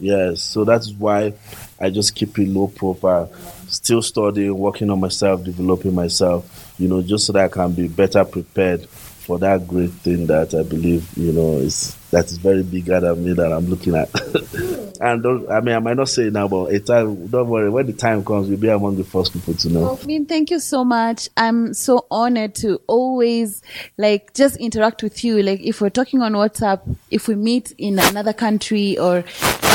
Yes, 0.00 0.42
so 0.42 0.64
that's 0.64 0.90
why 0.92 1.34
I 1.78 1.90
just 1.90 2.14
keep 2.14 2.38
it 2.38 2.48
low 2.48 2.68
profile, 2.68 3.32
still 3.68 4.02
studying, 4.02 4.56
working 4.56 4.90
on 4.90 4.98
myself, 4.98 5.44
developing 5.44 5.94
myself, 5.94 6.74
you 6.78 6.88
know, 6.88 7.02
just 7.02 7.26
so 7.26 7.32
that 7.34 7.44
I 7.44 7.48
can 7.48 7.72
be 7.72 7.86
better 7.86 8.24
prepared 8.24 8.88
for 8.88 9.38
that 9.38 9.68
great 9.68 9.90
thing 9.90 10.26
that 10.26 10.54
I 10.54 10.62
believe, 10.62 11.06
you 11.16 11.32
know, 11.32 11.58
is 11.58 11.96
that 12.10 12.26
is 12.26 12.38
very 12.38 12.62
bigger 12.62 13.00
than 13.00 13.24
me 13.24 13.32
that 13.34 13.52
I'm 13.52 13.66
looking 13.66 13.94
at. 13.94 14.10
and 15.00 15.22
don't, 15.22 15.50
I 15.50 15.60
mean, 15.60 15.74
I 15.74 15.78
might 15.78 15.96
not 15.96 16.08
say 16.08 16.24
it 16.24 16.32
now, 16.32 16.48
but 16.48 16.72
a 16.72 16.80
time, 16.80 17.26
don't 17.28 17.48
worry, 17.48 17.70
when 17.70 17.86
the 17.86 17.92
time 17.92 18.24
comes, 18.24 18.48
you'll 18.48 18.58
be 18.58 18.68
among 18.68 18.96
the 18.96 19.04
first 19.04 19.32
people 19.32 19.54
to 19.54 19.68
know. 19.68 19.98
I 20.00 20.06
mean, 20.06 20.26
thank 20.26 20.50
you 20.50 20.60
so 20.60 20.84
much. 20.84 21.28
I'm 21.36 21.72
so 21.72 22.06
honored 22.10 22.54
to 22.56 22.80
always 22.86 23.62
like 23.96 24.34
just 24.34 24.56
interact 24.56 25.02
with 25.02 25.24
you. 25.24 25.42
Like 25.42 25.60
if 25.60 25.80
we're 25.80 25.90
talking 25.90 26.20
on 26.22 26.32
WhatsApp, 26.32 26.96
if 27.10 27.28
we 27.28 27.34
meet 27.34 27.72
in 27.78 27.98
another 27.98 28.32
country 28.32 28.98
or 28.98 29.24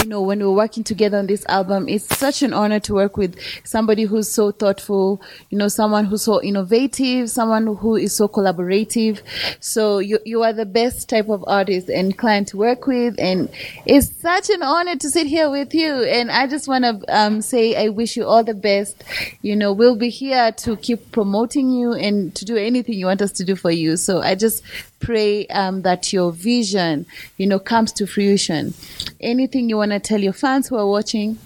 you 0.05 0.09
know, 0.09 0.21
when 0.21 0.39
we're 0.39 0.51
working 0.51 0.83
together 0.83 1.17
on 1.17 1.25
this 1.25 1.43
album, 1.47 1.89
it's 1.89 2.15
such 2.17 2.43
an 2.43 2.53
honor 2.53 2.79
to 2.81 2.93
work 2.93 3.17
with 3.17 3.39
somebody 3.63 4.03
who's 4.03 4.29
so 4.29 4.51
thoughtful, 4.51 5.19
you 5.49 5.57
know, 5.57 5.67
someone 5.67 6.05
who's 6.05 6.21
so 6.21 6.41
innovative, 6.43 7.29
someone 7.29 7.75
who 7.77 7.95
is 7.95 8.13
so 8.15 8.27
collaborative. 8.27 9.21
So 9.59 9.97
you, 9.99 10.19
you 10.23 10.43
are 10.43 10.53
the 10.53 10.65
best 10.65 11.09
type 11.09 11.29
of 11.29 11.43
artist 11.47 11.89
and 11.89 12.15
client 12.25 12.47
to 12.47 12.57
work 12.57 12.87
with. 12.87 13.13
And 13.19 13.49
it's 13.85 14.09
such 14.19 14.49
an 14.49 14.63
honor 14.63 14.95
to 14.95 15.09
sit 15.11 15.27
here 15.27 15.51
with 15.51 15.75
you. 15.75 16.03
And 16.03 16.31
I 16.31 16.47
just 16.47 16.67
want 16.67 16.83
to 16.83 16.93
um, 17.07 17.43
say 17.43 17.75
I 17.75 17.89
wish 17.89 18.17
you 18.17 18.25
all 18.25 18.43
the 18.43 18.55
best. 18.55 19.03
You 19.43 19.55
know, 19.55 19.71
we'll 19.71 19.95
be 19.95 20.09
here 20.09 20.51
to 20.51 20.75
keep 20.77 21.11
promoting 21.11 21.69
you 21.69 21.93
and 21.93 22.33
to 22.33 22.43
do 22.43 22.57
anything 22.57 22.95
you 22.95 23.05
want 23.05 23.21
us 23.21 23.31
to 23.33 23.43
do 23.43 23.55
for 23.55 23.69
you. 23.69 23.95
So 23.95 24.21
I 24.21 24.33
just 24.33 24.63
pray 24.99 25.45
um, 25.47 25.83
that 25.83 26.11
your 26.11 26.31
vision, 26.31 27.05
you 27.37 27.45
know, 27.45 27.59
comes 27.59 27.91
to 27.91 28.07
fruition. 28.07 28.73
Anything 29.19 29.69
you 29.69 29.77
want 29.77 29.91
to 29.91 29.99
tell 29.99 30.19
your 30.19 30.33
fans 30.33 30.67
who 30.67 30.77
are 30.77 30.87
watching? 30.87 31.37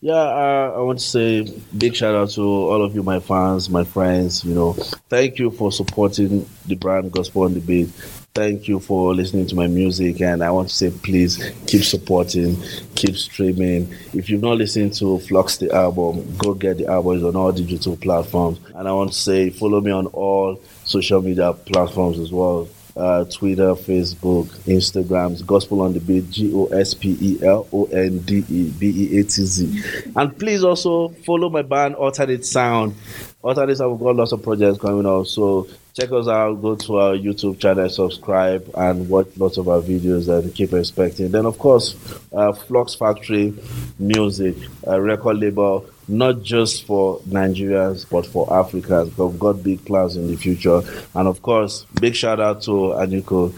Yeah, 0.00 0.14
uh, 0.14 0.74
I 0.76 0.80
want 0.80 1.00
to 1.00 1.04
say 1.04 1.52
big 1.76 1.96
shout 1.96 2.14
out 2.14 2.30
to 2.30 2.42
all 2.42 2.84
of 2.84 2.94
you, 2.94 3.02
my 3.02 3.18
fans, 3.18 3.68
my 3.68 3.82
friends. 3.82 4.44
You 4.44 4.54
know, 4.54 4.72
thank 5.10 5.40
you 5.40 5.50
for 5.50 5.72
supporting 5.72 6.48
the 6.66 6.76
brand 6.76 7.10
GospelOnDeBeatz. 7.10 8.19
Thank 8.32 8.68
you 8.68 8.78
for 8.78 9.12
listening 9.12 9.48
to 9.48 9.56
my 9.56 9.66
music, 9.66 10.20
and 10.20 10.44
I 10.44 10.52
want 10.52 10.68
to 10.68 10.74
say 10.74 10.90
please 10.90 11.52
keep 11.66 11.82
supporting, 11.82 12.56
keep 12.94 13.16
streaming. 13.16 13.92
If 14.14 14.30
you've 14.30 14.40
not 14.40 14.56
listened 14.56 14.94
to 14.94 15.18
Flux 15.18 15.56
the 15.56 15.74
album, 15.74 16.36
go 16.36 16.54
get 16.54 16.78
the 16.78 16.86
album. 16.86 17.16
It's 17.16 17.24
on 17.24 17.34
all 17.34 17.50
digital 17.50 17.96
platforms, 17.96 18.60
and 18.76 18.86
I 18.86 18.92
want 18.92 19.12
to 19.12 19.18
say 19.18 19.50
follow 19.50 19.80
me 19.80 19.90
on 19.90 20.06
all 20.06 20.60
social 20.84 21.20
media 21.20 21.52
platforms 21.52 22.20
as 22.20 22.30
well 22.30 22.68
uh, 22.96 23.24
Twitter, 23.24 23.74
Facebook, 23.74 24.46
Instagrams, 24.66 25.42
GospelOnDeBeatz, 25.42 26.30
G 26.30 26.52
O 26.54 26.66
S 26.66 26.94
P 26.94 27.16
E 27.20 27.38
L 27.44 27.66
O 27.72 27.84
N 27.86 28.18
D 28.20 28.44
E 28.48 28.70
B 28.70 28.88
E 28.88 29.18
A 29.18 29.22
T 29.22 29.28
Z. 29.28 30.12
And 30.16 30.38
please 30.38 30.64
also 30.64 31.08
follow 31.26 31.48
my 31.48 31.62
band 31.62 31.94
Alternate 31.94 32.44
Sound. 32.44 32.94
Alternate 33.42 33.76
Sound, 33.76 33.92
we've 33.92 34.00
got 34.00 34.16
lots 34.16 34.32
of 34.32 34.42
projects 34.42 34.78
coming 34.78 35.06
out. 35.06 35.24
So 35.24 35.68
check 35.94 36.12
us 36.12 36.28
out, 36.28 36.54
go 36.62 36.76
to 36.76 36.96
our 36.98 37.12
YouTube 37.14 37.58
channel, 37.58 37.88
subscribe, 37.88 38.68
and 38.76 39.08
watch 39.08 39.28
lots 39.36 39.56
of 39.56 39.68
our 39.68 39.80
videos 39.80 40.28
and 40.28 40.54
keep 40.54 40.72
expecting. 40.72 41.30
Then, 41.30 41.46
of 41.46 41.58
course, 41.58 41.96
uh, 42.32 42.52
Flux 42.52 42.94
Factory 42.94 43.54
Music, 43.98 44.56
a 44.86 45.00
record 45.00 45.38
label 45.38 45.86
not 46.10 46.42
just 46.42 46.84
for 46.86 47.20
Nigerians 47.20 48.08
but 48.10 48.26
for 48.26 48.52
Africans. 48.52 49.16
We've 49.16 49.38
got 49.38 49.62
big 49.62 49.84
plans 49.84 50.16
in 50.16 50.26
the 50.26 50.36
future, 50.36 50.82
and 51.14 51.28
of 51.28 51.40
course, 51.42 51.86
big 52.00 52.14
shout 52.14 52.40
out 52.40 52.62
to 52.62 52.70
Anyiko. 52.70 53.52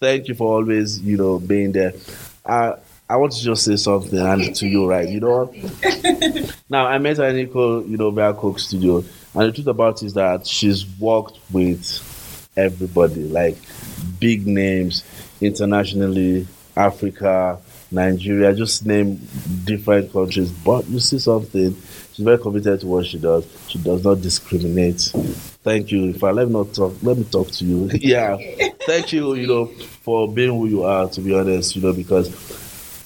Thank 0.00 0.28
you 0.28 0.34
for 0.34 0.48
always, 0.56 1.00
you 1.00 1.16
know, 1.16 1.38
being 1.38 1.72
there. 1.72 1.94
I 2.44 2.74
I 3.08 3.16
want 3.16 3.32
to 3.32 3.42
just 3.42 3.64
say 3.64 3.76
something 3.76 4.18
and 4.18 4.54
to 4.56 4.66
you, 4.66 4.86
right? 4.86 5.08
You 5.08 5.20
know, 5.20 5.54
now 6.68 6.86
I 6.86 6.98
met 6.98 7.18
Anyiko, 7.18 7.88
you 7.88 7.96
know, 7.96 8.10
via 8.10 8.34
Coke 8.34 8.58
Studio, 8.58 9.04
and 9.34 9.48
the 9.48 9.52
truth 9.52 9.66
about 9.66 10.02
it 10.02 10.06
is 10.06 10.14
that 10.14 10.46
she's 10.46 10.86
worked 10.98 11.38
with 11.52 12.50
everybody, 12.56 13.28
like 13.28 13.56
big 14.18 14.46
names 14.46 15.04
internationally, 15.40 16.46
Africa, 16.76 17.60
Nigeria, 17.94 18.54
just 18.54 18.84
name 18.84 19.20
different 19.64 20.12
countries. 20.12 20.50
But 20.50 20.86
you 20.88 21.00
see 21.00 21.18
something, 21.18 21.74
she's 22.12 22.24
very 22.24 22.38
committed 22.38 22.80
to 22.80 22.86
what 22.86 23.06
she 23.06 23.18
does. 23.18 23.46
She 23.68 23.78
does 23.78 24.04
not 24.04 24.20
discriminate. 24.20 25.00
Thank 25.62 25.90
you. 25.92 26.10
If 26.10 26.22
I 26.22 26.30
let 26.32 26.48
me 26.48 26.54
not 26.54 26.74
talk, 26.74 26.94
let 27.02 27.16
me 27.16 27.24
talk 27.24 27.50
to 27.52 27.64
you. 27.64 27.90
yeah. 27.94 28.36
Thank 28.86 29.12
you, 29.12 29.34
you 29.34 29.46
know, 29.46 29.66
for 30.02 30.30
being 30.30 30.50
who 30.50 30.66
you 30.66 30.82
are, 30.84 31.08
to 31.08 31.20
be 31.20 31.34
honest, 31.34 31.76
you 31.76 31.82
know, 31.82 31.92
because 31.92 32.28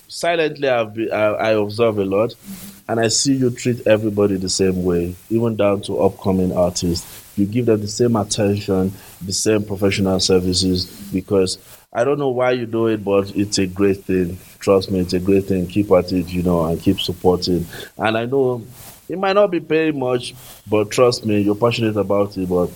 silently 0.08 0.68
I've 0.68 0.94
been, 0.94 1.12
I, 1.12 1.26
I 1.26 1.50
observe 1.50 1.98
a 1.98 2.04
lot 2.04 2.34
and 2.88 2.98
I 2.98 3.08
see 3.08 3.34
you 3.34 3.50
treat 3.50 3.86
everybody 3.86 4.36
the 4.36 4.48
same 4.48 4.82
way, 4.82 5.14
even 5.28 5.56
down 5.56 5.82
to 5.82 6.00
upcoming 6.00 6.56
artists. 6.56 7.24
You 7.36 7.46
give 7.46 7.66
them 7.66 7.80
the 7.80 7.86
same 7.88 8.16
attention, 8.16 8.92
the 9.24 9.32
same 9.32 9.62
professional 9.62 10.18
services 10.20 10.86
because 11.12 11.58
I 11.92 12.04
don't 12.04 12.18
know 12.18 12.28
why 12.28 12.50
you 12.50 12.66
do 12.66 12.86
it, 12.88 13.02
but 13.02 13.34
it's 13.34 13.56
a 13.58 13.66
great 13.66 14.04
thing. 14.04 14.38
Trust 14.58 14.90
me, 14.90 15.00
it's 15.00 15.14
a 15.14 15.18
great 15.20 15.46
thing. 15.46 15.66
Keep 15.66 15.90
at 15.92 16.12
it, 16.12 16.28
you 16.28 16.42
know, 16.42 16.66
and 16.66 16.80
keep 16.80 17.00
supporting. 17.00 17.66
And 17.96 18.18
I 18.18 18.26
know 18.26 18.62
it 19.08 19.18
might 19.18 19.32
not 19.32 19.50
be 19.50 19.60
paying 19.60 19.98
much, 19.98 20.34
but 20.68 20.90
trust 20.90 21.24
me, 21.24 21.40
you're 21.40 21.54
passionate 21.54 21.96
about 21.96 22.36
it, 22.36 22.46
but 22.46 22.70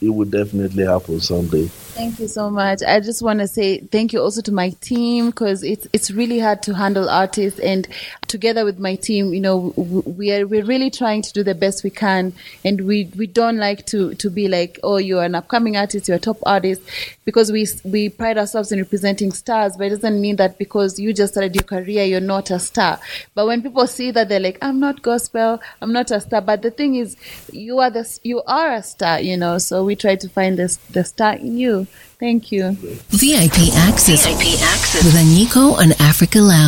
it 0.00 0.08
will 0.08 0.24
definitely 0.24 0.86
happen 0.86 1.20
someday. 1.20 1.68
Thank 1.98 2.20
you 2.20 2.28
so 2.28 2.48
much. 2.48 2.84
I 2.84 3.00
just 3.00 3.22
want 3.22 3.40
to 3.40 3.48
say 3.48 3.80
thank 3.80 4.12
you 4.12 4.20
also 4.20 4.40
to 4.42 4.52
my 4.52 4.70
team 4.80 5.30
because 5.30 5.64
it's 5.64 5.88
it's 5.92 6.12
really 6.12 6.38
hard 6.38 6.62
to 6.62 6.74
handle 6.74 7.10
artists 7.10 7.58
and 7.58 7.88
together 8.28 8.64
with 8.64 8.78
my 8.78 8.94
team, 8.94 9.34
you 9.34 9.40
know, 9.40 9.74
we 9.76 10.30
are 10.32 10.46
we're 10.46 10.64
really 10.64 10.90
trying 10.90 11.22
to 11.22 11.32
do 11.32 11.42
the 11.42 11.56
best 11.56 11.82
we 11.82 11.90
can 11.90 12.34
and 12.64 12.82
we 12.82 13.10
we 13.16 13.26
don't 13.26 13.56
like 13.56 13.84
to 13.86 14.14
to 14.14 14.30
be 14.30 14.46
like, 14.46 14.78
oh, 14.84 14.98
you're 14.98 15.24
an 15.24 15.34
upcoming 15.34 15.76
artist, 15.76 16.06
you're 16.06 16.18
a 16.18 16.20
top 16.20 16.38
artist 16.46 16.82
because 17.24 17.50
we 17.50 17.66
we 17.82 18.08
pride 18.08 18.38
ourselves 18.38 18.70
in 18.70 18.78
representing 18.78 19.32
stars, 19.32 19.76
but 19.76 19.88
it 19.88 19.90
doesn't 19.90 20.20
mean 20.20 20.36
that 20.36 20.56
because 20.56 21.00
you 21.00 21.12
just 21.12 21.32
started 21.34 21.56
your 21.56 21.64
career, 21.64 22.04
you're 22.04 22.20
not 22.20 22.52
a 22.52 22.60
star. 22.60 23.00
But 23.34 23.48
when 23.48 23.60
people 23.60 23.88
see 23.88 24.12
that, 24.12 24.28
they're 24.28 24.38
like, 24.38 24.58
I'm 24.62 24.78
not 24.78 25.02
gospel, 25.02 25.60
I'm 25.82 25.92
not 25.92 26.12
a 26.12 26.20
star. 26.20 26.42
But 26.42 26.62
the 26.62 26.70
thing 26.70 26.94
is, 26.94 27.16
you 27.52 27.80
are 27.80 27.90
the 27.90 28.08
you 28.22 28.40
are 28.46 28.74
a 28.74 28.84
star, 28.84 29.20
you 29.20 29.36
know. 29.36 29.58
So 29.58 29.84
we 29.84 29.96
try 29.96 30.14
to 30.14 30.28
find 30.28 30.56
the 30.56 30.78
the 30.92 31.02
star 31.02 31.34
in 31.34 31.58
you. 31.58 31.87
Thank 32.18 32.50
you. 32.50 32.72
VIP 33.10 33.70
access. 33.76 34.26
VIP 34.26 34.60
access 34.60 35.04
with 35.04 35.14
Anyiko 35.14 35.78
on 35.78 35.92
Africa 36.00 36.40
Loud. 36.40 36.66